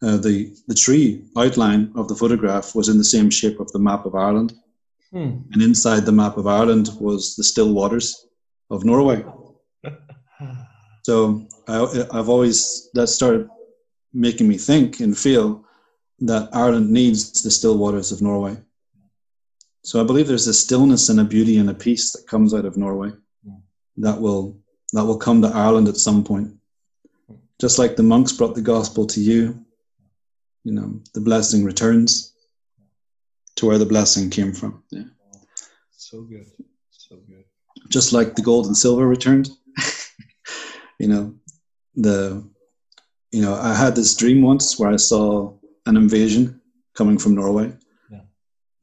[0.02, 3.78] uh, the the tree outline of the photograph was in the same shape of the
[3.78, 4.52] map of Ireland.
[5.10, 5.38] Hmm.
[5.52, 8.26] And inside the map of Ireland was the still waters
[8.68, 9.24] of Norway.
[11.02, 13.48] so I, I've always, that started
[14.12, 15.64] making me think and feel
[16.20, 18.58] that Ireland needs the still waters of Norway.
[19.82, 22.66] So I believe there's a stillness and a beauty and a peace that comes out
[22.66, 23.12] of Norway.
[23.98, 24.58] That will
[24.92, 26.52] that will come to Ireland at some point.
[27.60, 29.64] Just like the monks brought the gospel to you,
[30.64, 32.32] you know, the blessing returns
[33.56, 34.82] to where the blessing came from.
[34.90, 35.04] Yeah.
[35.92, 36.46] So good.
[36.90, 37.44] So good.
[37.88, 39.50] Just like the gold and silver returned.
[40.98, 41.34] you know,
[41.94, 42.44] the
[43.32, 45.54] you know, I had this dream once where I saw
[45.86, 46.60] an invasion
[46.94, 47.72] coming from Norway.
[48.10, 48.20] Yeah.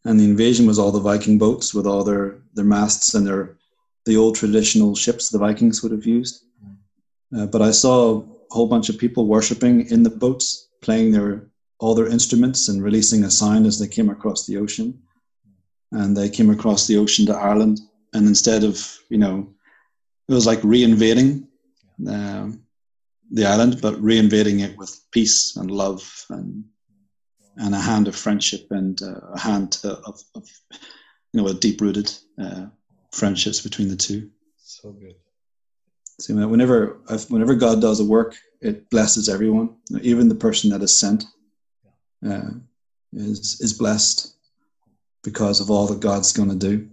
[0.06, 3.59] And the invasion was all the Viking boats with all their, their masts and their
[4.06, 6.46] the old traditional ships the Vikings would have used.
[7.36, 11.50] Uh, but I saw a whole bunch of people worshiping in the boats, playing their
[11.80, 15.02] all their instruments and releasing a sound as they came across the ocean.
[15.92, 17.80] And they came across the ocean to Ireland.
[18.14, 19.54] And instead of, you know,
[20.28, 21.48] it was like reinvading
[22.08, 22.64] um,
[23.32, 26.66] the island, but reinvading it with peace and love and
[27.58, 30.48] and a hand of friendship and uh, a hand to, of, of,
[31.34, 32.10] you know, a deep rooted
[32.42, 32.68] uh,
[33.12, 34.30] friendships between the two.
[34.58, 35.16] So good.
[36.20, 37.00] So whenever
[37.30, 41.24] whenever God does a work, it blesses everyone, even the person that is sent
[42.28, 42.52] uh,
[43.14, 44.36] is is blessed
[45.24, 46.90] because of all that God's going to do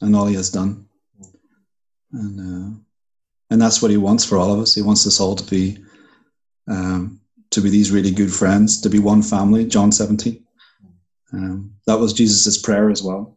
[0.00, 0.86] and all He has done,
[2.12, 2.78] and uh,
[3.50, 4.74] and that's what He wants for all of us.
[4.74, 5.78] He wants us all to be
[6.66, 9.66] um, to be these really good friends, to be one family.
[9.66, 10.42] John seventeen.
[11.32, 13.36] Um, that was Jesus's prayer as well,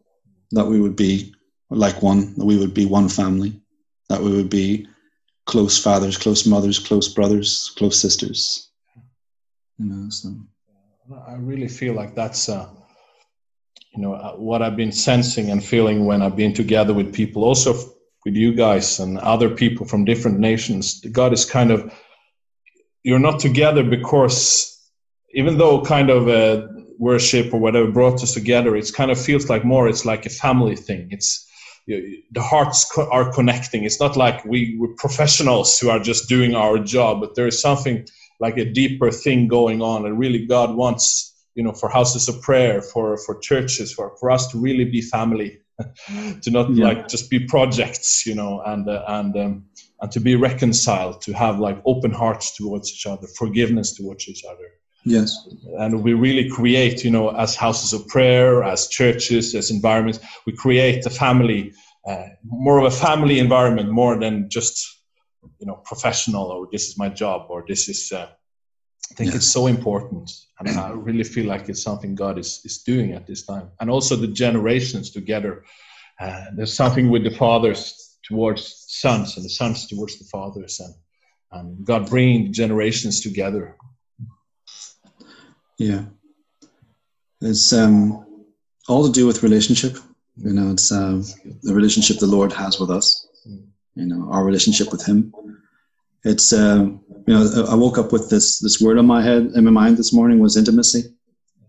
[0.52, 1.34] that we would be
[1.70, 3.60] like one, that we would be one family,
[4.08, 4.88] that we would be
[5.46, 8.70] close fathers, close mothers, close brothers, close sisters.
[9.78, 10.34] You know, so.
[11.26, 12.68] I really feel like that's, uh,
[13.94, 17.44] you know, uh, what I've been sensing and feeling when I've been together with people,
[17.44, 17.72] also
[18.26, 21.00] with you guys and other people from different nations.
[21.00, 21.92] God is kind of,
[23.02, 24.78] you're not together because
[25.32, 26.66] even though kind of uh,
[26.98, 30.30] worship or whatever brought us together, it's kind of feels like more, it's like a
[30.30, 31.08] family thing.
[31.10, 31.47] It's,
[31.88, 33.84] the hearts co- are connecting.
[33.84, 37.60] It's not like we, we're professionals who are just doing our job, but there is
[37.60, 38.06] something
[38.40, 42.40] like a deeper thing going on and really god wants you know for houses of
[42.42, 45.58] prayer for for churches for for us to really be family
[46.42, 46.86] to not yeah.
[46.86, 49.64] like just be projects you know and uh, and um,
[50.00, 54.44] and to be reconciled to have like open hearts towards each other forgiveness towards each
[54.44, 54.68] other
[55.08, 55.48] Yes.
[55.78, 60.52] And we really create, you know, as houses of prayer, as churches, as environments, we
[60.52, 61.72] create a family,
[62.06, 64.76] uh, more of a family environment, more than just,
[65.58, 68.12] you know, professional or this is my job or this is.
[68.12, 68.28] Uh,
[69.10, 72.82] I think it's so important, and I really feel like it's something God is is
[72.82, 75.64] doing at this time, and also the generations together.
[76.20, 80.94] Uh, there's something with the fathers towards sons, and the sons towards the fathers, and,
[81.52, 83.78] and God bringing generations together.
[85.78, 86.02] Yeah,
[87.40, 88.26] it's um,
[88.88, 89.96] all to do with relationship.
[90.36, 91.24] You know, it's um,
[91.62, 93.26] the relationship the Lord has with us.
[93.94, 95.32] You know, our relationship with Him.
[96.24, 99.64] It's um, you know, I woke up with this this word on my head in
[99.64, 101.14] my mind this morning was intimacy,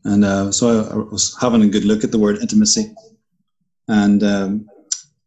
[0.05, 2.93] and uh, so I, I, was having a good look at the word intimacy,
[3.87, 4.69] and um,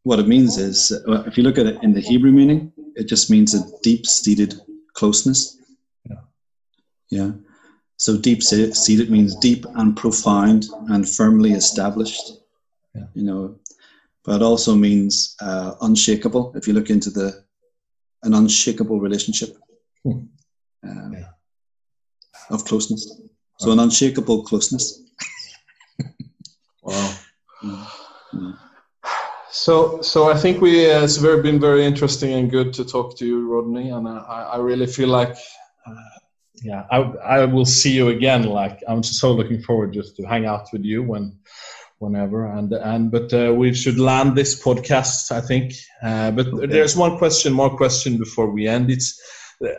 [0.03, 3.05] what it means is, uh, if you look at it in the Hebrew meaning, it
[3.05, 4.61] just means a deep seated
[4.95, 5.57] closeness.
[6.09, 6.17] Yeah.
[7.11, 7.31] Yeah.
[8.05, 12.33] So deep seated means deep and profound and firmly established.
[12.97, 13.07] Yeah.
[13.15, 13.61] You know,
[14.25, 16.53] but it also means uh, unshakable.
[16.57, 17.45] If you look into the
[18.25, 19.57] an unshakable relationship
[20.05, 20.27] Hmm.
[20.83, 21.29] um, Yeah.
[22.51, 23.03] of closeness.
[23.61, 25.01] So an unshakable closeness.
[26.83, 27.15] Wow.
[27.63, 27.87] Mm.
[28.35, 28.59] Mm.
[29.53, 33.17] So, so I think we uh, it's very been very interesting and good to talk
[33.19, 35.37] to you, Rodney, and I, I really feel like,
[35.87, 36.12] uh,
[36.63, 36.99] yeah, I,
[37.39, 38.45] I will see you again.
[38.45, 41.39] Like I'm so looking forward just to hang out with you when,
[41.99, 45.73] whenever, and and but uh, we should land this podcast, I think.
[46.03, 46.67] Uh, but Okay.
[46.67, 48.91] there's one question, more question before we end.
[48.91, 49.21] It's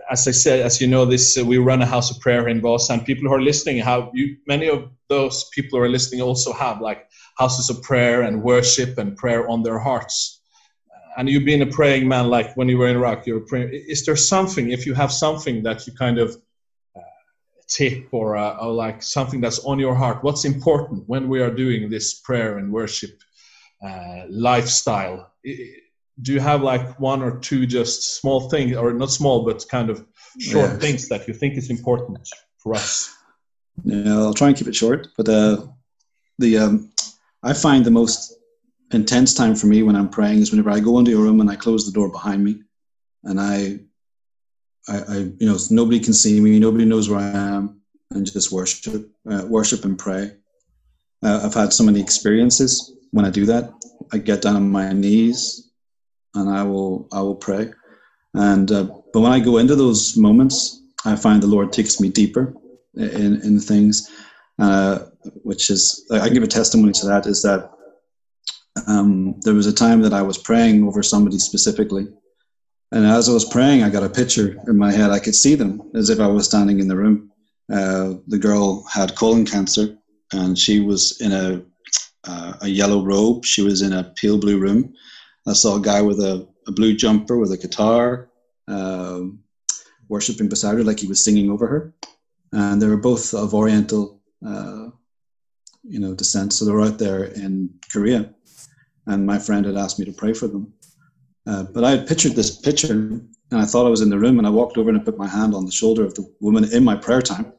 [0.09, 2.65] as I said, as you know, this uh, we run a house of prayer in
[2.65, 4.37] and people who are listening have you.
[4.47, 7.07] Many of those people who are listening also have like
[7.37, 10.41] houses of prayer and worship and prayer on their hearts.
[11.17, 13.69] And you've been a praying man, like when you were in Iraq, you were praying.
[13.87, 16.35] Is there something, if you have something that you kind of
[17.67, 21.51] tip or, uh, or like something that's on your heart, what's important when we are
[21.51, 23.11] doing this prayer and worship
[23.85, 25.31] uh, lifestyle?
[26.21, 29.89] Do you have like one or two just small things, or not small, but kind
[29.89, 30.05] of
[30.39, 30.77] short Yeah.
[30.77, 33.15] things that you think is important for us?
[33.83, 35.07] Yeah, I'll try and keep it short.
[35.17, 35.65] But uh,
[36.37, 36.91] the um,
[37.41, 38.33] I find the most
[38.91, 41.49] intense time for me when I'm praying is whenever I go into a room and
[41.49, 42.61] I close the door behind me,
[43.23, 43.79] and I,
[44.87, 47.81] I, I you know, nobody can see me, nobody knows where I am,
[48.11, 50.35] and just worship, uh, worship and pray.
[51.23, 53.71] Uh, I've had so many experiences when I do that.
[54.11, 55.71] I get down on my knees,
[56.35, 57.71] and I will, I will pray.
[58.33, 62.09] And uh, but when I go into those moments, I find the Lord takes me
[62.09, 62.53] deeper
[62.95, 64.09] in in things,
[64.59, 64.99] uh,
[65.43, 67.27] which is I can give a testimony to that.
[67.27, 67.71] Is that
[68.87, 72.07] um, there was a time that I was praying over somebody specifically,
[72.93, 75.11] and as I was praying, I got a picture in my head.
[75.11, 77.31] I could see them as if I was standing in the room.
[77.71, 79.97] Uh, the girl had colon cancer,
[80.31, 81.63] and she was in a
[82.25, 83.43] uh, a yellow robe.
[83.43, 84.93] She was in a pale blue room.
[85.45, 88.29] I saw a guy with a, a blue jumper with a guitar.
[88.69, 89.43] Um,
[90.09, 91.93] worshiping beside her like he was singing over her
[92.51, 94.89] and they were both of oriental uh,
[95.83, 98.33] you know descent so they were out there in korea
[99.07, 100.71] and my friend had asked me to pray for them
[101.47, 104.37] uh, but i had pictured this picture and i thought i was in the room
[104.37, 106.65] and i walked over and I put my hand on the shoulder of the woman
[106.71, 107.53] in my prayer time.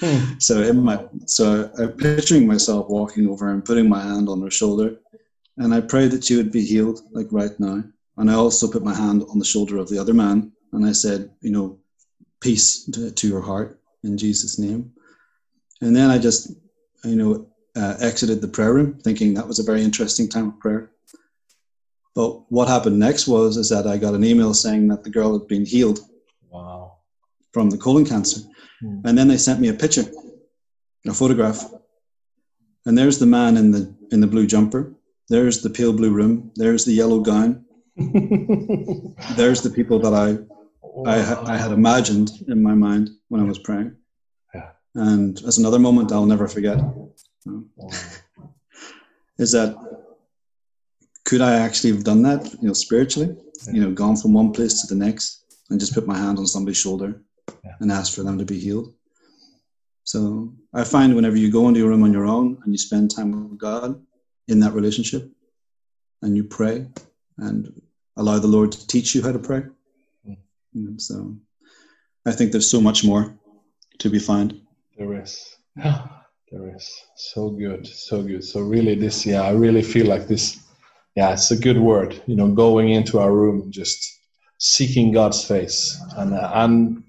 [0.00, 0.34] Hmm.
[0.38, 4.50] so in my so i'm picturing myself walking over and putting my hand on her
[4.50, 4.96] shoulder
[5.58, 7.82] and i prayed that she would be healed like right now.
[8.18, 10.92] And i also put my hand on the shoulder of the other man and i
[10.92, 11.78] said you know
[12.40, 14.92] peace to, to your heart in jesus name.
[15.80, 16.52] And then i just
[17.04, 20.58] you know uh, exited the prayer room thinking that was a very interesting time of
[20.60, 20.90] prayer
[22.14, 25.30] but what happened next was is that i got an email saying that the girl
[25.38, 26.00] had been healed
[26.50, 26.98] Wow.
[27.54, 28.40] from the colon cancer.
[28.80, 29.00] Hmm.
[29.06, 30.04] And then they sent me a picture,
[31.06, 31.58] a photograph.
[32.84, 33.82] And there's the man in the
[34.12, 34.82] in the blue jumper.
[35.30, 36.50] There's the pale blue room.
[36.56, 37.64] There's the yellow gown.
[39.40, 40.28] There's the people that I
[41.14, 41.16] I,
[41.54, 43.90] I had imagined in my mind when I was praying.
[44.54, 44.70] Yeah.
[44.94, 47.88] And as another moment I'll never forget Wow.
[49.38, 49.70] is that
[51.32, 53.34] could I actually have done that, you know, spiritually?
[53.72, 55.28] You know, gone from one place to the next
[55.70, 57.22] and just put my hand on somebody's shoulder
[57.64, 57.76] Yeah.
[57.80, 58.92] and asked for them to be healed.
[60.04, 63.10] So I find whenever you go into your room on your own and you spend
[63.10, 63.90] time with God
[64.48, 65.24] in that relationship
[66.20, 66.86] and you pray
[67.38, 67.80] and
[68.18, 69.62] allow the Lord to teach you how to pray.
[70.76, 71.00] Mm.
[71.00, 71.34] So
[72.26, 73.34] I think there's so much more
[74.00, 74.60] to be found.
[74.98, 75.32] There is.
[76.52, 76.86] There is.
[77.16, 77.86] So good.
[77.86, 78.44] So good.
[78.44, 80.61] So really this yeah, I really feel like this
[81.14, 82.20] yeah, it's a good word.
[82.26, 84.20] You know, going into our room just
[84.58, 87.02] seeking God's face and uh, and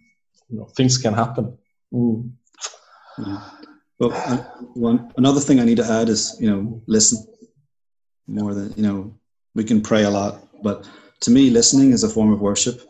[0.49, 1.58] you know things can happen.
[1.93, 2.32] Mm.
[3.18, 3.49] Yeah.
[3.99, 4.38] Well, uh,
[4.74, 7.26] one another thing I need to add is you know listen
[8.28, 9.16] more than you know
[9.56, 10.89] we can pray a lot, but
[11.22, 12.82] to me listening is a form of worship,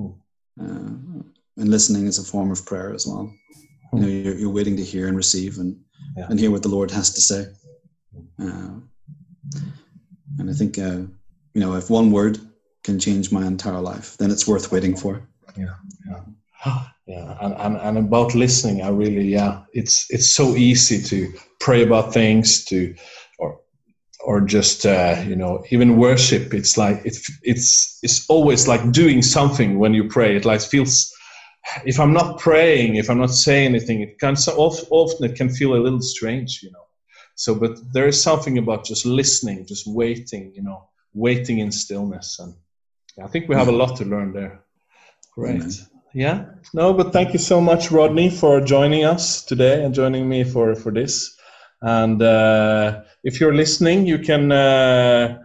[0.00, 0.08] uh,
[0.60, 3.32] and listening is a form of prayer as well.
[3.94, 5.80] You know, you're, you're waiting to hear and receive and
[6.16, 6.26] yeah.
[6.28, 7.46] and hear what the Lord has to say.
[8.42, 8.80] Uh,
[10.38, 11.02] and I think uh,
[11.54, 12.38] you know if one word
[12.84, 15.22] can change my entire life, then it's worth waiting for.
[15.56, 15.74] Yeah,
[16.08, 17.36] yeah, yeah.
[17.40, 22.12] And, and, and about listening, I really, yeah, it's it's so easy to pray about
[22.12, 22.94] things, to
[23.38, 23.60] or
[24.24, 26.54] or just uh, you know even worship.
[26.54, 30.36] It's like it's it's it's always like doing something when you pray.
[30.36, 31.12] It like feels.
[31.84, 35.50] If I'm not praying, if I'm not saying anything, it can so often it can
[35.50, 36.87] feel a little strange, you know.
[37.38, 42.40] So, but there is something about just listening, just waiting, you know, waiting in stillness,
[42.40, 42.52] and
[43.22, 44.64] I think we have a lot to learn there.
[45.36, 45.62] Great.
[45.62, 45.70] Amen.
[46.12, 46.46] Yeah.
[46.74, 50.74] No, but thank you so much, Rodney, for joining us today and joining me for
[50.74, 51.36] for this.
[51.80, 55.38] And uh, if you're listening, you can, uh,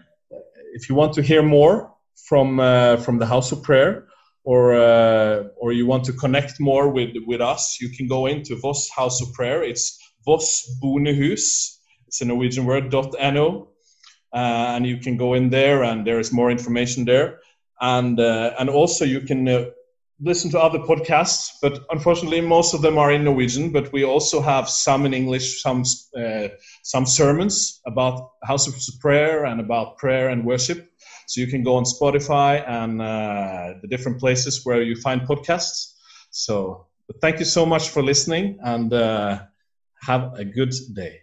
[0.74, 1.94] if you want to hear more
[2.28, 4.08] from uh, from the House of Prayer,
[4.44, 8.56] or uh, or you want to connect more with with us, you can go into
[8.56, 9.64] Voss House of Prayer.
[9.64, 11.73] It's Voss Bønnehus.
[12.14, 12.94] It's a Norwegian word.
[12.94, 13.70] no,
[14.32, 17.40] uh, and you can go in there, and there is more information there.
[17.82, 19.66] And uh, and also you can uh,
[20.22, 24.40] listen to other podcasts but unfortunately most of them are in norwegian but we also
[24.40, 25.84] have some in english some
[26.16, 26.48] uh,
[26.84, 30.88] some sermons about house of prayer and about prayer and worship.
[31.28, 35.96] So you can go on spotify and uh, the different places where you find podcasts.
[36.30, 36.86] So
[37.22, 39.40] thank you so much for listening and uh,
[40.02, 41.23] have a good day